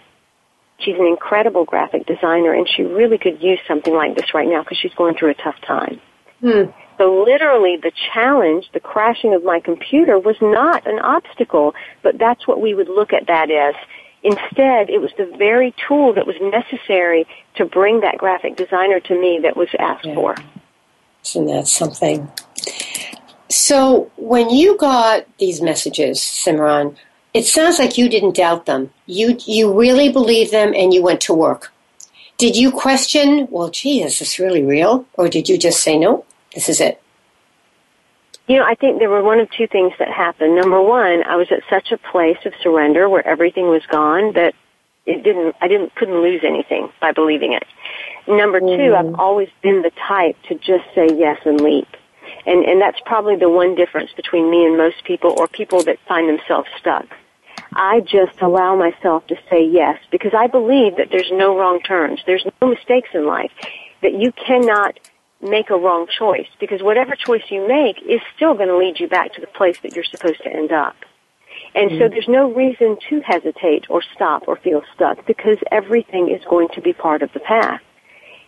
She's 0.79 0.97
an 0.97 1.07
incredible 1.07 1.65
graphic 1.65 2.07
designer 2.07 2.53
and 2.53 2.69
she 2.69 2.83
really 2.83 3.19
could 3.19 3.43
use 3.43 3.61
something 3.69 3.95
like 3.95 4.17
this 4.17 4.35
right 4.35 4.49
now 4.49 4.63
because 4.63 4.79
she's 4.79 4.95
going 4.95 5.17
through 5.17 5.31
a 5.31 5.35
tough 5.35 5.57
time. 5.67 6.01
Hmm. 6.41 6.65
So 6.97 7.25
literally 7.25 7.77
the 7.77 7.93
challenge, 8.13 8.71
the 8.73 8.81
crashing 8.81 9.35
of 9.35 9.45
my 9.45 9.61
computer 9.61 10.19
was 10.19 10.37
not 10.41 10.87
an 10.87 10.99
obstacle, 11.01 11.75
but 12.03 12.19
that's 12.19 12.47
what 12.47 12.61
we 12.61 12.75
would 12.75 12.89
look 12.89 13.13
at 13.13 13.27
that 13.27 13.51
as. 13.51 13.75
Instead, 14.23 14.89
it 14.89 15.01
was 15.01 15.11
the 15.19 15.27
very 15.37 15.75
tool 15.87 16.15
that 16.15 16.27
was 16.27 16.37
necessary 16.41 17.27
to 17.57 17.65
bring 17.65 18.01
that 18.01 18.17
graphic 18.17 18.57
designer 18.57 18.99
to 19.01 19.21
me 19.21 19.41
that 19.43 19.57
was 19.57 19.69
asked 19.79 20.07
yeah. 20.07 20.15
for. 20.15 20.35
Isn't 21.25 21.47
that 21.47 21.67
something? 21.67 22.31
So 23.49 24.11
when 24.17 24.51
you 24.51 24.77
got 24.79 25.27
these 25.39 25.61
messages, 25.61 26.21
Simran, 26.21 26.97
it 27.35 27.45
sounds 27.45 27.79
like 27.79 27.99
you 27.99 28.09
didn't 28.09 28.37
doubt 28.37 28.67
them. 28.67 28.91
You 29.07 29.37
you 29.45 29.73
really 29.73 30.11
believed 30.11 30.53
them 30.53 30.73
and 30.75 30.95
you 30.95 31.03
went 31.03 31.21
to 31.23 31.35
work. 31.35 31.73
Did 32.37 32.57
you 32.57 32.71
question, 32.73 33.47
well, 33.51 33.71
gee, 33.71 34.03
is 34.03 34.19
this 34.19 34.39
really 34.39 34.65
real? 34.65 35.07
Or 35.15 35.29
did 35.29 35.49
you 35.49 35.57
just 35.57 35.83
say, 35.83 35.99
no, 35.99 36.25
this 36.55 36.69
is 36.69 36.81
it? 36.81 37.01
You 38.47 38.59
know, 38.59 38.65
I 38.65 38.75
think 38.75 38.99
there 38.99 39.09
were 39.09 39.23
one 39.23 39.41
of 39.41 39.51
two 39.51 39.67
things 39.67 39.93
that 39.99 40.09
happened. 40.09 40.55
Number 40.55 40.81
one, 40.81 41.25
I 41.25 41.37
was 41.37 41.51
at 41.51 41.63
such 41.71 41.93
a 41.93 41.99
place 41.99 42.37
of 42.45 42.53
surrender 42.63 43.09
where 43.09 43.27
everything 43.27 43.69
was 43.69 43.83
gone 43.87 44.35
that 44.35 44.55
it 45.07 45.23
didn't, 45.23 45.57
I 45.61 45.69
didn't, 45.69 45.95
couldn't 45.95 46.21
lose 46.21 46.43
anything 46.45 46.91
by 47.01 47.13
believing 47.13 47.53
it. 47.53 47.65
Number 48.27 48.61
2 48.61 48.67
mm-hmm. 48.67 48.95
I've 48.95 49.19
always 49.19 49.49
been 49.63 49.83
the 49.83 49.93
type 50.09 50.37
to 50.49 50.55
just 50.57 50.85
say 50.95 51.09
yes 51.15 51.39
and 51.45 51.61
leap. 51.61 51.89
And, 52.47 52.65
and 52.65 52.81
that's 52.81 53.01
probably 53.07 53.37
the 53.37 53.49
one 53.49 53.75
difference 53.75 54.13
between 54.13 54.51
me 54.51 54.65
and 54.65 54.77
most 54.77 55.05
people 55.05 55.35
or 55.39 55.49
people 55.49 55.83
that 55.85 55.99
find 56.07 56.29
themselves 56.29 56.69
stuck. 56.79 57.07
I 57.73 58.01
just 58.01 58.41
allow 58.41 58.77
myself 58.77 59.27
to 59.29 59.37
say 59.51 59.65
yes 59.65 59.99
because 60.11 60.33
I 60.35 60.47
believe 60.47 60.97
that 60.97 61.09
there's 61.11 61.31
no 61.33 61.59
wrong 61.59 61.81
turns. 61.81 62.21
There's 62.27 62.47
no 62.61 62.69
mistakes 62.69 63.09
in 63.15 63.27
life. 63.27 63.51
That 64.03 64.15
you 64.15 64.33
cannot 64.33 64.99
make 65.45 65.71
a 65.71 65.77
wrong 65.77 66.07
choice 66.19 66.49
because 66.59 66.83
whatever 66.83 67.15
choice 67.15 67.43
you 67.51 67.67
make 67.67 68.01
is 68.03 68.21
still 68.35 68.55
going 68.55 68.69
to 68.69 68.77
lead 68.77 68.99
you 68.99 69.09
back 69.09 69.35
to 69.35 69.41
the 69.41 69.47
place 69.47 69.79
that 69.83 69.95
you're 69.95 70.05
supposed 70.05 70.43
to 70.43 70.53
end 70.53 70.73
up. 70.73 70.97
And 71.75 71.91
mm-hmm. 71.91 72.01
so 72.01 72.09
there's 72.09 72.29
no 72.29 72.53
reason 72.53 72.97
to 73.11 73.21
hesitate 73.21 73.87
or 73.89 74.03
stop 74.15 74.49
or 74.49 74.57
feel 74.57 74.83
stuck 74.95 75.27
because 75.27 75.59
everything 75.71 76.31
is 76.31 76.45
going 76.49 76.69
to 76.75 76.81
be 76.81 76.93
part 76.93 77.23
of 77.23 77.33
the 77.33 77.41
path. 77.41 77.81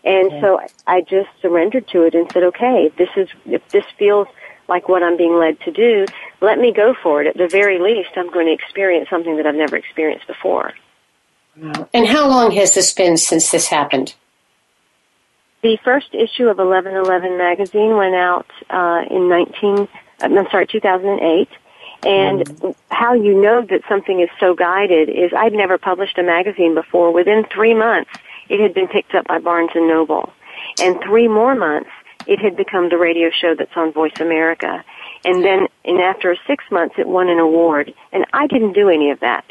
And 0.05 0.31
so 0.41 0.61
I 0.87 1.01
just 1.01 1.29
surrendered 1.43 1.89
to 1.89 2.03
it 2.03 2.15
and 2.15 2.31
said, 2.33 2.45
okay, 2.45 2.93
this 2.97 3.09
is, 3.17 3.29
if 3.45 3.67
this 3.71 3.85
feels 3.99 4.29
like 4.69 4.89
what 4.89 5.03
I'm 5.03 5.17
being 5.17 5.37
led 5.37 5.59
to 5.61 5.73
do, 5.73 6.07
let 6.41 6.59
me 6.59 6.73
go 6.73 6.95
for 7.03 7.23
it. 7.23 7.27
At 7.27 7.37
the 7.37 7.49
very 7.49 7.81
least, 7.81 8.11
I'm 8.17 8.31
going 8.31 8.47
to 8.47 8.53
experience 8.53 9.11
something 9.11 9.37
that 9.37 9.47
I've 9.47 9.57
never 9.57 9.77
experienced 9.77 10.29
before. 10.29 10.75
And 11.93 12.07
how 12.07 12.29
long 12.29 12.53
has 12.53 12.75
this 12.75 12.93
been 12.93 13.17
since 13.17 13.51
this 13.51 13.69
happened? 13.69 14.15
The 15.67 15.79
first 15.83 16.15
issue 16.15 16.47
of 16.47 16.59
1111 16.59 17.37
magazine 17.37 17.97
went 17.97 18.15
out 18.15 18.47
uh, 18.71 19.03
in 19.11 19.29
19, 19.29 19.79
uh, 19.79 19.87
I'm 20.21 20.47
sorry, 20.49 20.69
2008. 20.69 21.49
And 22.05 22.39
mm-hmm. 22.39 22.71
how 22.89 23.15
you 23.15 23.43
know 23.43 23.67
that 23.69 23.81
something 23.89 24.21
is 24.21 24.29
so 24.39 24.55
guided 24.55 25.09
is 25.09 25.33
I'd 25.37 25.53
never 25.53 25.77
published 25.77 26.19
a 26.19 26.23
magazine 26.23 26.77
before. 26.77 27.13
Within 27.13 27.45
three 27.53 27.75
months, 27.75 28.13
it 28.49 28.61
had 28.61 28.75
been 28.75 28.87
picked 28.87 29.17
up 29.17 29.27
by 29.27 29.41
Barnes 29.41 29.71
and 29.75 29.89
Noble. 29.89 30.33
And 30.81 31.01
three 31.03 31.27
more 31.27 31.57
months, 31.57 31.91
it 32.29 32.39
had 32.39 32.57
become 32.57 32.89
the 32.89 32.97
radio 32.97 33.31
show 33.31 33.57
that's 33.57 33.75
on 33.75 33.93
Voice 33.93 34.21
America. 34.21 34.85
And 35.25 35.45
then, 35.45 35.67
and 35.85 35.99
after 36.01 36.37
six 36.47 36.63
months, 36.71 36.95
it 36.97 37.09
won 37.09 37.29
an 37.29 37.41
award. 37.41 37.93
And 38.13 38.25
I 38.33 38.47
didn't 38.47 38.75
do 38.75 38.89
any 38.89 39.11
of 39.11 39.19
that. 39.19 39.45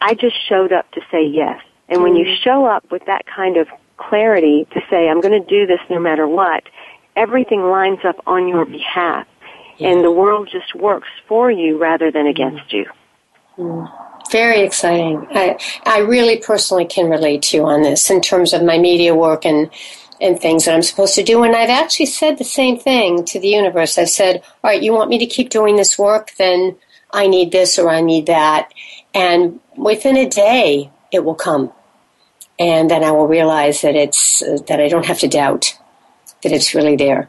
I 0.00 0.14
just 0.14 0.36
showed 0.48 0.72
up 0.72 0.88
to 0.92 1.00
say 1.10 1.26
yes. 1.26 1.60
And 1.88 2.04
when 2.04 2.14
you 2.14 2.26
mm-hmm. 2.26 2.44
show 2.44 2.64
up 2.64 2.92
with 2.92 3.06
that 3.06 3.26
kind 3.26 3.56
of 3.56 3.66
clarity 3.98 4.66
to 4.72 4.80
say, 4.90 5.08
I'm 5.08 5.20
going 5.20 5.40
to 5.40 5.46
do 5.48 5.66
this 5.66 5.80
no 5.90 6.00
matter 6.00 6.26
what, 6.26 6.64
everything 7.16 7.62
lines 7.62 8.00
up 8.04 8.16
on 8.26 8.48
your 8.48 8.64
behalf. 8.64 9.26
Yeah. 9.76 9.90
And 9.90 10.04
the 10.04 10.10
world 10.10 10.48
just 10.50 10.74
works 10.74 11.08
for 11.28 11.50
you 11.50 11.78
rather 11.78 12.10
than 12.10 12.26
against 12.26 12.72
you. 12.72 12.86
Mm. 13.56 13.90
Very 14.30 14.60
exciting. 14.60 15.26
I, 15.30 15.58
I 15.84 16.00
really 16.00 16.38
personally 16.38 16.84
can 16.84 17.08
relate 17.08 17.42
to 17.42 17.56
you 17.56 17.64
on 17.64 17.82
this 17.82 18.10
in 18.10 18.20
terms 18.20 18.52
of 18.52 18.62
my 18.62 18.78
media 18.78 19.14
work 19.14 19.44
and 19.44 19.70
and 20.20 20.38
things 20.38 20.64
that 20.64 20.74
I'm 20.74 20.82
supposed 20.82 21.14
to 21.14 21.22
do. 21.22 21.44
And 21.44 21.54
I've 21.54 21.70
actually 21.70 22.06
said 22.06 22.38
the 22.38 22.44
same 22.44 22.76
thing 22.76 23.24
to 23.26 23.38
the 23.38 23.46
universe. 23.46 23.98
I've 23.98 24.10
said, 24.10 24.42
all 24.64 24.70
right, 24.70 24.82
you 24.82 24.92
want 24.92 25.10
me 25.10 25.18
to 25.18 25.26
keep 25.26 25.48
doing 25.48 25.76
this 25.76 25.96
work? 25.96 26.32
Then 26.38 26.76
I 27.12 27.28
need 27.28 27.52
this 27.52 27.78
or 27.78 27.88
I 27.88 28.00
need 28.00 28.26
that. 28.26 28.72
And 29.14 29.60
within 29.76 30.16
a 30.16 30.28
day, 30.28 30.90
it 31.12 31.24
will 31.24 31.36
come. 31.36 31.72
And 32.58 32.90
then 32.90 33.04
I 33.04 33.12
will 33.12 33.28
realize 33.28 33.82
that 33.82 33.94
it's, 33.94 34.42
uh, 34.42 34.58
that 34.66 34.80
I 34.80 34.88
don't 34.88 35.06
have 35.06 35.20
to 35.20 35.28
doubt 35.28 35.78
that 36.42 36.52
it's 36.52 36.74
really 36.74 36.96
there. 36.96 37.28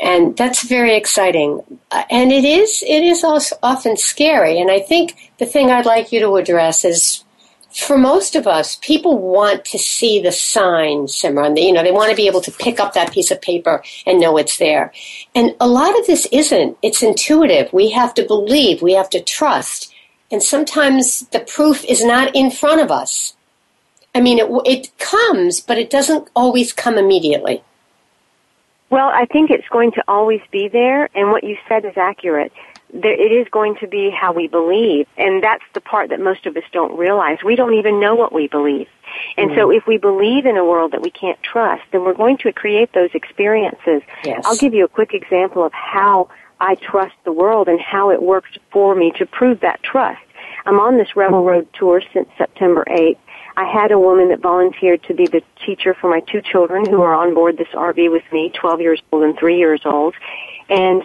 And 0.00 0.36
that's 0.36 0.62
very 0.62 0.94
exciting. 0.94 1.62
Uh, 1.90 2.04
and 2.10 2.30
it 2.30 2.44
is, 2.44 2.84
it 2.86 3.02
is 3.02 3.24
also 3.24 3.56
often 3.62 3.96
scary. 3.96 4.60
And 4.60 4.70
I 4.70 4.80
think 4.80 5.32
the 5.38 5.46
thing 5.46 5.70
I'd 5.70 5.86
like 5.86 6.12
you 6.12 6.20
to 6.20 6.36
address 6.36 6.84
is 6.84 7.24
for 7.72 7.98
most 7.98 8.34
of 8.34 8.46
us, 8.46 8.78
people 8.80 9.18
want 9.18 9.64
to 9.66 9.78
see 9.78 10.20
the 10.20 10.32
sign, 10.32 11.06
Simran. 11.06 11.60
You 11.60 11.72
know, 11.72 11.82
they 11.82 11.92
want 11.92 12.10
to 12.10 12.16
be 12.16 12.26
able 12.26 12.40
to 12.42 12.50
pick 12.50 12.80
up 12.80 12.94
that 12.94 13.12
piece 13.12 13.30
of 13.30 13.42
paper 13.42 13.82
and 14.06 14.20
know 14.20 14.36
it's 14.36 14.56
there. 14.56 14.92
And 15.34 15.54
a 15.60 15.68
lot 15.68 15.98
of 15.98 16.06
this 16.06 16.26
isn't. 16.32 16.78
It's 16.82 17.02
intuitive. 17.02 17.72
We 17.72 17.90
have 17.90 18.14
to 18.14 18.24
believe. 18.24 18.82
We 18.82 18.94
have 18.94 19.10
to 19.10 19.22
trust. 19.22 19.92
And 20.30 20.42
sometimes 20.42 21.20
the 21.28 21.40
proof 21.40 21.84
is 21.84 22.04
not 22.04 22.34
in 22.34 22.50
front 22.50 22.80
of 22.80 22.90
us. 22.90 23.34
I 24.18 24.20
mean, 24.20 24.40
it, 24.40 24.50
it 24.66 24.98
comes, 24.98 25.60
but 25.60 25.78
it 25.78 25.90
doesn't 25.90 26.28
always 26.34 26.72
come 26.72 26.98
immediately. 26.98 27.62
Well, 28.90 29.06
I 29.06 29.26
think 29.26 29.48
it's 29.48 29.68
going 29.68 29.92
to 29.92 30.02
always 30.08 30.40
be 30.50 30.66
there, 30.66 31.08
and 31.14 31.30
what 31.30 31.44
you 31.44 31.56
said 31.68 31.84
is 31.84 31.92
accurate. 31.96 32.52
There, 32.92 33.12
it 33.12 33.30
is 33.30 33.46
going 33.52 33.76
to 33.76 33.86
be 33.86 34.10
how 34.10 34.32
we 34.32 34.48
believe, 34.48 35.06
and 35.16 35.40
that's 35.40 35.62
the 35.72 35.80
part 35.80 36.08
that 36.08 36.18
most 36.18 36.46
of 36.46 36.56
us 36.56 36.64
don't 36.72 36.98
realize. 36.98 37.38
We 37.44 37.54
don't 37.54 37.74
even 37.74 38.00
know 38.00 38.16
what 38.16 38.32
we 38.32 38.48
believe. 38.48 38.88
And 39.36 39.50
mm-hmm. 39.50 39.60
so 39.60 39.70
if 39.70 39.86
we 39.86 39.98
believe 39.98 40.46
in 40.46 40.56
a 40.56 40.64
world 40.64 40.90
that 40.94 41.02
we 41.02 41.12
can't 41.12 41.40
trust, 41.44 41.84
then 41.92 42.02
we're 42.02 42.14
going 42.14 42.38
to 42.38 42.52
create 42.52 42.92
those 42.94 43.10
experiences. 43.14 44.02
Yes. 44.24 44.42
I'll 44.46 44.56
give 44.56 44.74
you 44.74 44.84
a 44.84 44.88
quick 44.88 45.14
example 45.14 45.64
of 45.64 45.72
how 45.72 46.28
I 46.58 46.74
trust 46.74 47.14
the 47.22 47.32
world 47.32 47.68
and 47.68 47.80
how 47.80 48.10
it 48.10 48.20
works 48.20 48.50
for 48.72 48.96
me 48.96 49.12
to 49.12 49.26
prove 49.26 49.60
that 49.60 49.80
trust. 49.84 50.18
I'm 50.66 50.80
on 50.80 50.98
this 50.98 51.14
Rebel 51.14 51.44
Road 51.44 51.68
tour 51.72 52.02
since 52.12 52.28
September 52.36 52.84
8th. 52.88 53.18
I 53.58 53.64
had 53.64 53.90
a 53.90 53.98
woman 53.98 54.28
that 54.28 54.40
volunteered 54.40 55.02
to 55.08 55.14
be 55.14 55.26
the 55.26 55.42
teacher 55.66 55.92
for 55.92 56.08
my 56.08 56.20
two 56.20 56.40
children 56.40 56.88
who 56.88 57.02
are 57.02 57.12
on 57.12 57.34
board 57.34 57.58
this 57.58 57.66
RV 57.74 58.08
with 58.08 58.22
me, 58.30 58.52
12 58.54 58.80
years 58.80 59.02
old 59.10 59.24
and 59.24 59.36
3 59.36 59.58
years 59.58 59.80
old. 59.84 60.14
And 60.68 61.02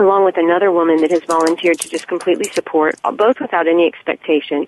along 0.00 0.24
with 0.24 0.36
another 0.36 0.72
woman 0.72 1.00
that 1.02 1.10
has 1.10 1.22
volunteered 1.24 1.78
to 1.78 1.88
just 1.88 2.08
completely 2.08 2.50
support, 2.50 2.96
uh, 3.04 3.12
both 3.12 3.38
without 3.40 3.68
any 3.68 3.86
expectation. 3.86 4.66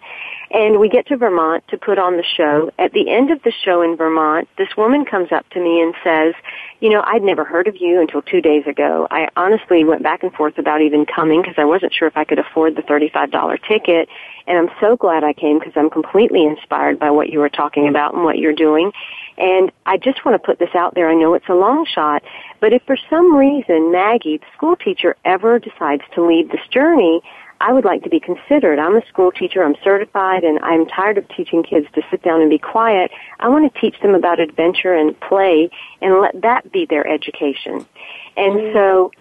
And 0.51 0.79
we 0.79 0.90
get 0.90 1.07
to 1.07 1.16
Vermont 1.16 1.66
to 1.68 1.79
put 1.79 1.99
on 1.99 2.18
the 2.18 2.25
show. 2.25 2.71
At 2.79 2.92
the 2.92 3.09
end 3.09 3.31
of 3.31 3.42
the 3.42 3.53
show 3.64 3.81
in 3.81 3.97
Vermont, 3.97 4.49
this 4.59 4.68
woman 4.77 5.07
comes 5.07 5.33
up 5.33 5.49
to 5.51 5.61
me 5.61 5.81
and 5.81 5.95
says, 6.05 6.35
you 6.81 6.90
know, 6.90 7.03
I'd 7.07 7.23
never 7.23 7.45
heard 7.45 7.68
of 7.68 7.77
you 7.81 8.01
until 8.01 8.21
two 8.21 8.42
days 8.42 8.66
ago. 8.66 9.09
I 9.11 9.29
honestly 9.35 9.83
went 9.85 10.03
back 10.03 10.23
and 10.23 10.33
forth 10.33 10.59
about 10.59 10.83
even 10.83 11.07
coming 11.07 11.40
because 11.40 11.55
I 11.57 11.64
wasn't 11.64 11.95
sure 11.95 12.07
if 12.07 12.16
I 12.16 12.25
could 12.25 12.38
afford 12.38 12.77
the 12.77 12.83
$35 12.83 13.66
ticket. 13.66 14.09
And 14.47 14.59
I'm 14.59 14.71
so 14.81 14.97
glad 14.97 15.25
I 15.25 15.33
came 15.33 15.59
because 15.59 15.73
I'm 15.77 15.88
completely 15.88 16.45
inspired 16.45 16.99
by 16.99 17.11
what 17.11 17.31
you 17.31 17.38
were 17.38 17.49
talking 17.49 17.88
about 17.88 18.12
and 18.14 18.25
what 18.25 18.37
you're 18.37 18.53
doing. 18.53 18.92
And 19.38 19.73
I 19.87 19.97
just 19.97 20.25
want 20.25 20.40
to 20.40 20.47
put 20.47 20.59
this 20.59 20.75
out 20.75 20.95
there. 20.95 21.09
I 21.09 21.14
know 21.14 21.35
it's 21.35 21.49
a 21.49 21.55
long 21.55 21.87
shot, 21.87 22.23
but 22.61 22.73
if 22.73 22.83
for 22.83 22.97
some 23.09 23.35
reason 23.35 23.90
Maggie, 23.90 24.38
the 24.38 24.47
school 24.55 24.77
teacher, 24.77 25.16
ever 25.25 25.59
decides 25.59 26.03
to 26.14 26.25
leave 26.25 26.51
this 26.51 26.66
journey, 26.71 27.23
I 27.61 27.73
would 27.73 27.85
like 27.85 28.03
to 28.03 28.11
be 28.11 28.18
considered. 28.18 28.81
I'm 28.81 28.97
a 28.97 29.07
school 29.07 29.31
teacher, 29.31 29.62
I'm 29.62 29.77
certified, 29.85 30.42
and 30.42 30.59
I'm 30.61 30.85
tired 30.85 31.16
of 31.16 31.29
teaching 31.29 31.62
kids 31.62 31.87
to 31.95 32.03
sit 32.11 32.23
down 32.23 32.40
and 32.40 32.51
be 32.51 32.59
quiet. 32.59 33.12
I 33.38 33.49
want 33.49 33.73
to 33.73 33.81
teach 33.81 34.01
them 34.01 34.16
about 34.16 34.40
adventure 34.40 34.95
and 34.95 35.18
play 35.21 35.71
and 36.01 36.21
let 36.21 36.42
that 36.42 36.73
be 36.73 36.87
their 36.87 37.07
education. 37.07 37.87
And 38.37 38.73
so 38.75 39.12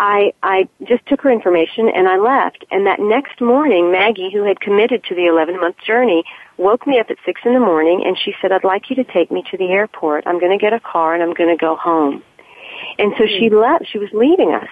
I, 0.00 0.32
I 0.42 0.66
just 0.88 1.04
took 1.06 1.20
her 1.20 1.30
information 1.30 1.90
and 1.94 2.08
I 2.08 2.16
left. 2.16 2.64
And 2.70 2.86
that 2.86 3.00
next 3.00 3.38
morning, 3.38 3.92
Maggie, 3.92 4.30
who 4.32 4.44
had 4.44 4.58
committed 4.58 5.04
to 5.04 5.14
the 5.14 5.26
11 5.26 5.60
month 5.60 5.76
journey, 5.86 6.24
woke 6.56 6.86
me 6.86 6.98
up 6.98 7.10
at 7.10 7.18
6 7.26 7.40
in 7.44 7.52
the 7.52 7.60
morning 7.60 8.02
and 8.06 8.16
she 8.18 8.32
said, 8.40 8.50
I'd 8.50 8.64
like 8.64 8.88
you 8.88 8.96
to 8.96 9.04
take 9.04 9.30
me 9.30 9.44
to 9.50 9.58
the 9.58 9.66
airport. 9.66 10.26
I'm 10.26 10.40
going 10.40 10.58
to 10.58 10.62
get 10.62 10.72
a 10.72 10.80
car 10.80 11.12
and 11.12 11.22
I'm 11.22 11.34
going 11.34 11.50
to 11.50 11.60
go 11.60 11.76
home. 11.76 12.22
And 12.98 13.12
so 13.18 13.26
she 13.26 13.50
mm-hmm. 13.50 13.56
left, 13.56 13.92
she 13.92 13.98
was 13.98 14.08
leaving 14.14 14.54
us. 14.54 14.68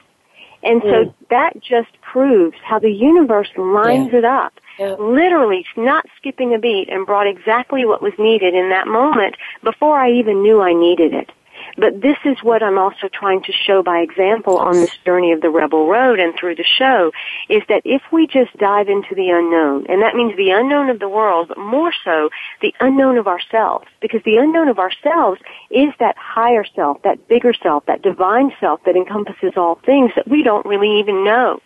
And 0.63 0.81
so 0.83 1.05
mm. 1.05 1.15
that 1.29 1.53
just 1.63 1.93
proves 2.01 2.57
how 2.65 2.79
the 2.79 2.91
universe 2.91 3.51
lines 3.57 4.09
yeah. 4.11 4.19
it 4.19 4.25
up. 4.25 4.55
Yeah. 4.79 4.95
Literally 4.99 5.65
not 5.77 6.07
skipping 6.17 6.55
a 6.55 6.59
beat 6.59 6.89
and 6.89 7.05
brought 7.05 7.27
exactly 7.29 7.85
what 7.85 8.01
was 8.01 8.13
needed 8.19 8.55
in 8.55 8.71
that 8.71 8.87
moment 8.87 9.37
before 9.63 9.99
I 9.99 10.11
even 10.13 10.43
knew 10.43 10.63
I 10.63 10.73
needed 10.73 11.13
it. 11.13 11.31
But 11.79 12.01
this 12.01 12.17
is 12.25 12.37
what 12.43 12.63
I'm 12.63 12.77
also 12.77 13.09
trying 13.09 13.43
to 13.45 13.53
show 13.53 13.85
by 13.85 13.99
example 14.01 14.59
on 14.59 14.75
this 14.75 14.97
journey 15.05 15.33
of 15.33 15.41
the 15.41 15.49
Rebel 15.49 15.87
Road 15.87 16.19
and 16.19 16.35
through 16.35 16.57
the 16.57 16.65
show 16.65 17.13
is 17.49 17.63
that 17.69 17.83
if 17.85 18.03
we 18.13 18.27
just 18.27 18.57
dive 18.59 18.89
into 18.89 19.15
the 19.15 19.31
unknown, 19.31 19.87
and 19.89 20.03
that 20.03 20.17
means 20.17 20.37
the 20.37 20.51
unknown 20.51 20.91
of 20.91 20.99
the 20.99 21.09
world, 21.09 21.49
but 21.49 21.59
more 21.59 21.93
so 22.05 22.31
the 22.61 22.75
unknown 22.81 23.17
of 23.17 23.29
ourselves, 23.29 23.87
because 24.01 24.21
the 24.25 24.37
unknown 24.39 24.67
of 24.67 24.81
ourselves 24.81 25.41
is 25.71 25.93
that 26.01 26.17
higher 26.19 26.65
self, 26.75 27.01
that 27.03 27.29
bigger 27.29 27.55
self, 27.55 27.87
that 27.87 28.03
divine 28.03 28.51
self 28.59 28.83
that 28.85 28.97
encompasses 28.97 29.53
all 29.57 29.77
things 29.77 30.11
that 30.17 30.27
we 30.27 30.43
don't 30.43 30.67
really 30.67 30.99
even 30.99 31.25
know. 31.25 31.61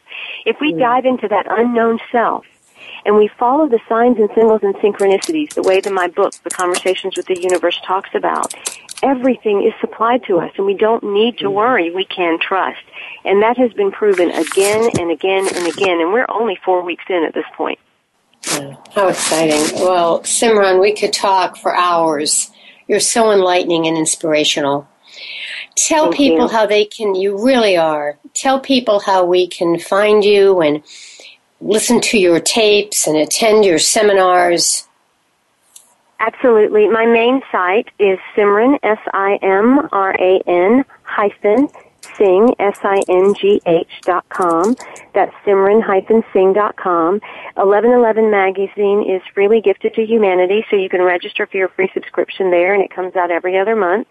If 0.45 0.59
we 0.61 0.75
mm. 0.75 0.79
dive 0.79 1.07
into 1.07 1.27
that 1.29 1.47
unknown 1.49 2.01
self, 2.11 2.45
and 3.05 3.17
we 3.17 3.29
follow 3.39 3.69
the 3.69 3.81
signs 3.89 4.19
and 4.19 4.29
symbols 4.35 4.61
and 4.63 4.75
synchronicities, 4.77 5.55
the 5.55 5.63
way 5.63 5.81
that 5.81 5.93
my 5.93 6.09
book, 6.09 6.35
The 6.45 6.51
Conversations 6.51 7.17
with 7.17 7.27
the 7.27 7.41
Universe, 7.41 7.81
talks 7.85 8.11
about, 8.15 8.55
everything 9.03 9.65
is 9.67 9.73
supplied 9.81 10.25
to 10.25 10.39
us 10.39 10.51
and 10.57 10.67
we 10.67 10.75
don't 10.75 11.03
need 11.03 11.39
to 11.39 11.47
mm. 11.47 11.53
worry. 11.53 11.91
We 11.91 12.05
can 12.05 12.39
trust. 12.41 12.83
And 13.25 13.43
that 13.43 13.57
has 13.59 13.73
been 13.73 13.91
proven 13.91 14.31
again 14.31 14.91
and 14.99 15.11
again 15.11 15.47
and 15.55 15.67
again. 15.67 16.01
And 16.01 16.13
we're 16.13 16.27
only 16.29 16.59
four 16.65 16.83
weeks 16.83 17.05
in 17.09 17.25
at 17.25 17.35
this 17.35 17.45
point. 17.57 17.79
How 18.95 19.09
exciting. 19.09 19.81
Well, 19.81 20.21
Simran, 20.23 20.81
we 20.81 20.95
could 20.95 21.13
talk 21.13 21.57
for 21.57 21.75
hours. 21.77 22.51
You're 22.89 23.01
so 23.01 23.31
enlightening 23.31 23.87
and 23.87 23.97
inspirational. 23.97 24.89
Tell 25.77 26.07
Thank 26.07 26.17
people 26.17 26.47
you. 26.47 26.53
how 26.53 26.67
they 26.67 26.85
can, 26.85 27.15
you 27.15 27.43
really 27.43 27.77
are. 27.77 28.19
Tell 28.35 28.61
people 28.61 29.01
how 29.01 29.25
we 29.25 29.47
can 29.47 29.79
find 29.79 30.25
you 30.25 30.61
and 30.61 30.83
listen 31.61 32.01
to 32.01 32.19
your 32.19 32.41
tapes 32.41 33.07
and 33.07 33.17
attend 33.17 33.65
your 33.65 33.79
seminars. 33.79 34.87
Absolutely. 36.25 36.89
My 36.89 37.05
main 37.05 37.43
site 37.51 37.89
is 37.99 38.17
Simran, 38.37 38.79
S-I-M-R-A-N 38.85 40.85
hyphen 41.03 41.69
Singh, 42.17 42.55
S-I-N-G-H 42.61 43.91
dot 44.03 44.29
com. 44.29 44.77
That's 45.15 45.35
Simran 45.45 45.83
hyphen 45.83 46.23
Singh 46.33 46.53
dot 46.53 46.77
com. 46.77 47.15
1111 47.57 48.31
magazine 48.31 49.11
is 49.11 49.21
freely 49.35 49.61
gifted 49.61 49.95
to 49.95 50.07
humanity, 50.07 50.65
so 50.71 50.77
you 50.77 50.89
can 50.89 51.03
register 51.03 51.45
for 51.45 51.57
your 51.57 51.71
free 51.71 51.91
subscription 51.93 52.53
there, 52.53 52.73
and 52.73 52.85
it 52.85 52.95
comes 52.95 53.17
out 53.17 53.33
every 53.33 53.59
other 53.59 53.75
month. 53.75 54.07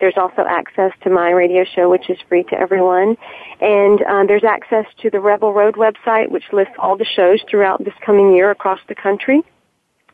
There's 0.00 0.16
also 0.16 0.42
access 0.42 0.90
to 1.02 1.10
my 1.10 1.30
radio 1.30 1.64
show, 1.64 1.88
which 1.88 2.10
is 2.10 2.18
free 2.28 2.42
to 2.44 2.58
everyone. 2.58 3.16
And 3.60 4.02
um, 4.02 4.26
there's 4.26 4.42
access 4.42 4.86
to 5.02 5.10
the 5.10 5.20
Rebel 5.20 5.52
Road 5.52 5.76
website, 5.76 6.28
which 6.28 6.52
lists 6.52 6.74
all 6.76 6.96
the 6.96 7.04
shows 7.04 7.40
throughout 7.48 7.84
this 7.84 7.94
coming 8.04 8.34
year 8.34 8.50
across 8.50 8.80
the 8.88 8.96
country 8.96 9.44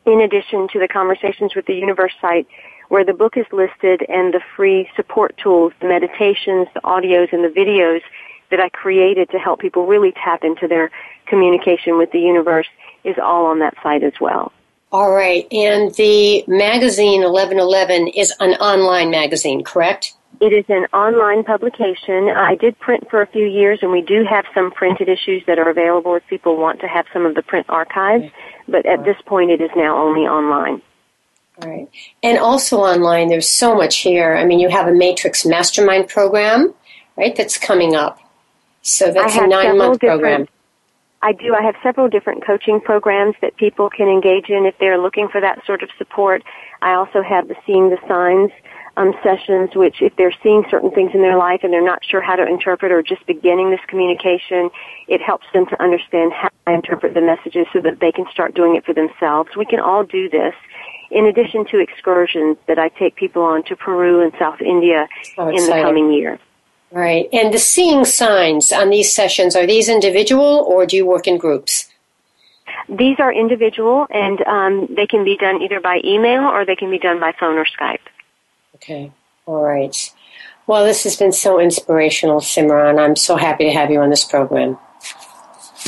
in 0.05 0.21
addition 0.21 0.67
to 0.73 0.79
the 0.79 0.87
Conversations 0.87 1.55
with 1.55 1.65
the 1.65 1.75
Universe 1.75 2.13
site, 2.21 2.47
where 2.89 3.05
the 3.05 3.13
book 3.13 3.37
is 3.37 3.45
listed 3.51 4.03
and 4.09 4.33
the 4.33 4.41
free 4.55 4.89
support 4.95 5.37
tools, 5.37 5.73
the 5.79 5.87
meditations, 5.87 6.67
the 6.73 6.81
audios, 6.81 7.31
and 7.31 7.43
the 7.43 7.49
videos 7.49 8.01
that 8.49 8.59
I 8.59 8.69
created 8.69 9.29
to 9.29 9.37
help 9.37 9.59
people 9.59 9.85
really 9.85 10.11
tap 10.11 10.43
into 10.43 10.67
their 10.67 10.89
communication 11.27 11.97
with 11.97 12.11
the 12.11 12.19
universe 12.19 12.67
is 13.03 13.15
all 13.21 13.45
on 13.45 13.59
that 13.59 13.75
site 13.83 14.03
as 14.03 14.13
well. 14.19 14.51
All 14.91 15.11
right. 15.11 15.47
And 15.51 15.93
the 15.95 16.43
magazine 16.47 17.21
1111 17.21 18.07
is 18.07 18.33
an 18.39 18.53
online 18.55 19.11
magazine, 19.11 19.63
correct? 19.63 20.15
It 20.41 20.53
is 20.53 20.65
an 20.69 20.85
online 20.93 21.43
publication. 21.43 22.29
I 22.29 22.55
did 22.55 22.79
print 22.79 23.09
for 23.09 23.21
a 23.21 23.27
few 23.27 23.45
years, 23.45 23.79
and 23.81 23.91
we 23.91 24.01
do 24.01 24.23
have 24.27 24.45
some 24.55 24.71
printed 24.71 25.09
issues 25.09 25.43
that 25.45 25.59
are 25.59 25.69
available 25.69 26.15
if 26.15 26.25
people 26.27 26.57
want 26.57 26.79
to 26.79 26.87
have 26.87 27.05
some 27.11 27.25
of 27.25 27.35
the 27.35 27.43
print 27.43 27.67
archives. 27.69 28.31
But 28.69 28.85
at 28.85 29.03
this 29.03 29.17
point, 29.25 29.51
it 29.51 29.61
is 29.61 29.71
now 29.75 29.97
only 29.97 30.21
online. 30.21 30.81
All 31.61 31.69
right. 31.69 31.89
And 32.23 32.37
also 32.37 32.77
online, 32.77 33.27
there's 33.27 33.49
so 33.49 33.75
much 33.75 33.97
here. 33.97 34.35
I 34.35 34.45
mean, 34.45 34.59
you 34.59 34.69
have 34.69 34.87
a 34.87 34.93
Matrix 34.93 35.45
Mastermind 35.45 36.07
program, 36.07 36.73
right, 37.17 37.35
that's 37.35 37.57
coming 37.57 37.95
up. 37.95 38.19
So 38.81 39.11
that's 39.11 39.35
a 39.35 39.45
nine 39.45 39.77
month 39.77 39.99
program. 39.99 40.47
I 41.21 41.33
do. 41.33 41.53
I 41.53 41.61
have 41.63 41.75
several 41.83 42.07
different 42.07 42.45
coaching 42.45 42.79
programs 42.79 43.35
that 43.41 43.57
people 43.57 43.89
can 43.89 44.07
engage 44.07 44.47
in 44.47 44.65
if 44.65 44.77
they're 44.79 44.97
looking 44.97 45.27
for 45.27 45.41
that 45.41 45.65
sort 45.65 45.83
of 45.83 45.89
support. 45.97 46.43
I 46.81 46.93
also 46.93 47.21
have 47.21 47.49
the 47.49 47.55
Seeing 47.65 47.89
the 47.89 47.97
Signs 48.07 48.51
um, 48.99 49.13
sessions, 49.23 49.69
which 49.75 50.01
if 50.01 50.15
they're 50.17 50.33
seeing 50.43 50.65
certain 50.69 50.91
things 50.91 51.11
in 51.13 51.21
their 51.21 51.37
life 51.37 51.61
and 51.63 51.71
they're 51.71 51.83
not 51.83 52.03
sure 52.03 52.21
how 52.21 52.35
to 52.35 52.45
interpret 52.45 52.91
or 52.91 53.01
just 53.01 53.25
beginning 53.25 53.71
this 53.71 53.79
communication, 53.87 54.69
it 55.07 55.21
helps 55.21 55.47
them 55.53 55.65
to 55.67 55.81
understand 55.81 56.33
how 56.33 56.49
to 56.67 56.73
interpret 56.73 57.13
the 57.13 57.21
messages 57.21 57.65
so 57.71 57.79
that 57.79 57.99
they 58.01 58.11
can 58.11 58.25
start 58.31 58.53
doing 58.53 58.75
it 58.75 58.85
for 58.85 58.93
themselves. 58.93 59.49
We 59.55 59.65
can 59.65 59.79
all 59.79 60.03
do 60.03 60.29
this. 60.29 60.53
In 61.11 61.25
addition 61.25 61.65
to 61.71 61.79
excursions 61.79 62.57
that 62.67 62.77
I 62.77 62.89
take 62.89 63.15
people 63.15 63.41
on 63.41 63.63
to 63.63 63.75
Peru 63.75 64.21
and 64.21 64.31
South 64.37 64.61
India 64.61 65.07
oh, 65.39 65.49
in 65.49 65.65
the 65.65 65.81
coming 65.81 66.13
year. 66.13 66.37
Right. 66.91 67.27
And 67.33 67.51
the 67.51 67.57
seeing 67.57 68.05
signs 68.05 68.71
on 68.71 68.91
these 68.91 69.11
sessions, 69.11 69.55
are 69.55 69.65
these 69.65 69.89
individual 69.89 70.63
or 70.67 70.85
do 70.85 70.97
you 70.97 71.07
work 71.07 71.25
in 71.25 71.39
groups? 71.39 71.87
These 72.87 73.19
are 73.19 73.33
individual 73.33 74.05
and 74.11 74.39
um, 74.45 74.87
they 74.95 75.07
can 75.07 75.23
be 75.23 75.35
done 75.35 75.63
either 75.63 75.79
by 75.79 75.99
email 76.03 76.43
or 76.43 76.63
they 76.63 76.75
can 76.75 76.91
be 76.91 76.99
done 76.99 77.19
by 77.19 77.33
phone 77.39 77.57
or 77.57 77.65
Skype. 77.65 78.05
Okay. 78.81 79.11
All 79.45 79.61
right. 79.61 80.13
Well, 80.65 80.85
this 80.85 81.03
has 81.03 81.17
been 81.17 81.33
so 81.33 81.59
inspirational, 81.59 82.39
Simran. 82.39 82.97
I'm 82.97 83.17
so 83.17 83.35
happy 83.35 83.65
to 83.65 83.71
have 83.71 83.91
you 83.91 83.99
on 83.99 84.09
this 84.09 84.23
program. 84.23 84.77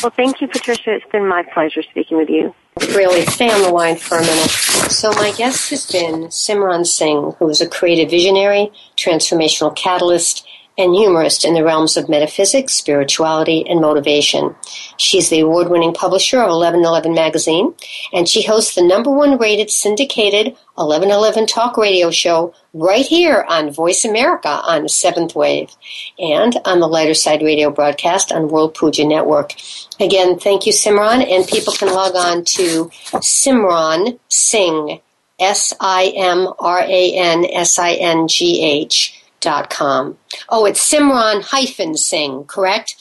Well, 0.04 0.12
thank 0.16 0.42
you, 0.42 0.48
Patricia. 0.48 0.94
It's 0.94 1.10
been 1.12 1.28
my 1.28 1.44
pleasure 1.54 1.84
speaking 1.84 2.18
with 2.18 2.30
you. 2.30 2.54
Really, 2.96 3.26
stay 3.28 3.50
on 3.50 3.62
the 3.62 3.70
line 3.70 3.96
for 3.96 4.18
a 4.18 4.22
minute. 4.22 4.50
So, 4.50 5.12
my 5.14 5.32
guest 5.38 5.70
has 5.70 5.90
been 5.90 6.28
Simran 6.28 6.86
Singh, 6.86 7.34
who 7.38 7.48
is 7.50 7.62
a 7.62 7.68
creative 7.68 8.10
visionary, 8.10 8.72
transformational 8.98 9.76
catalyst, 9.76 10.48
and 10.82 10.96
humorist 10.96 11.46
in 11.46 11.54
the 11.54 11.64
realms 11.64 11.96
of 11.96 12.10
metaphysics, 12.10 12.74
spirituality, 12.74 13.66
and 13.70 13.80
motivation. 13.80 14.56
She's 14.98 15.30
the 15.30 15.42
award 15.42 15.70
winning 15.70 15.94
publisher 15.94 16.38
of 16.38 16.50
1111 16.50 17.14
magazine, 17.14 17.74
and 18.12 18.28
she 18.28 18.42
hosts 18.42 18.76
the 18.76 18.82
number 18.82 19.12
one 19.12 19.38
rated 19.38 19.70
syndicated 19.70 20.58
1111 20.76 21.46
talk 21.46 21.78
radio 21.78 22.10
show 22.10 22.54
right 22.74 23.06
here 23.06 23.46
on 23.48 23.72
Voice 23.72 24.04
America 24.04 24.50
on 24.50 24.90
seventh 24.90 25.36
wave 25.36 25.70
and 26.18 26.58
on 26.66 26.80
the 26.80 26.88
lighter 26.88 27.14
side 27.14 27.42
radio 27.42 27.70
broadcast 27.70 28.32
on 28.32 28.48
World 28.48 28.74
Puja 28.74 29.06
Network. 29.06 29.54
Again, 30.00 30.40
thank 30.40 30.66
you, 30.66 30.74
Simran, 30.74 31.30
and 31.30 31.48
people 31.48 31.74
can 31.74 31.94
log 31.94 32.16
on 32.16 32.44
to 32.46 32.86
Simran 33.20 34.18
Singh, 34.30 35.00
S 35.40 35.74
I 35.80 36.14
M 36.16 36.48
R 36.60 36.80
A 36.80 37.14
N 37.14 37.46
S 37.46 37.78
I 37.78 37.94
N 37.94 38.28
G 38.28 38.64
H 38.64 39.21
dot 39.42 39.70
com. 39.70 40.18
Oh, 40.50 40.66
it's 40.66 40.90
Simran 40.90 41.44
hyphen 41.44 41.98
Singh, 41.98 42.46
correct? 42.46 42.96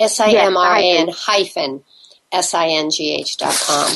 S 0.00 0.18
I 0.18 0.30
M 0.32 0.56
R 0.56 0.76
A 0.76 0.98
N 0.98 1.08
hyphen 1.12 1.84
S 2.32 2.54
I 2.54 2.68
N 2.68 2.90
G 2.90 3.14
H 3.14 3.36
dot 3.36 3.54
com. 3.54 3.86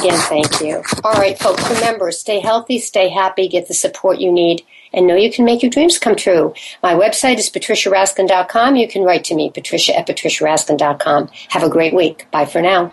Again, 0.00 0.18
thank 0.28 0.60
you. 0.60 0.82
All 1.04 1.12
right, 1.12 1.38
folks, 1.38 1.68
remember, 1.70 2.10
stay 2.10 2.40
healthy, 2.40 2.78
stay 2.78 3.08
happy, 3.08 3.46
get 3.46 3.68
the 3.68 3.74
support 3.74 4.18
you 4.18 4.32
need, 4.32 4.64
and 4.92 5.06
know 5.06 5.16
you 5.16 5.30
can 5.30 5.44
make 5.44 5.62
your 5.62 5.70
dreams 5.70 5.98
come 5.98 6.16
true. 6.16 6.54
My 6.82 6.94
website 6.94 7.38
is 7.38 7.50
patriciaraskin.com. 7.50 8.76
You 8.76 8.88
can 8.88 9.02
write 9.02 9.24
to 9.24 9.34
me, 9.34 9.50
patricia 9.50 9.96
at 9.96 10.06
patriciaraskin.com. 10.06 11.30
Have 11.48 11.62
a 11.62 11.68
great 11.68 11.94
week. 11.94 12.26
Bye 12.30 12.46
for 12.46 12.62
now. 12.62 12.92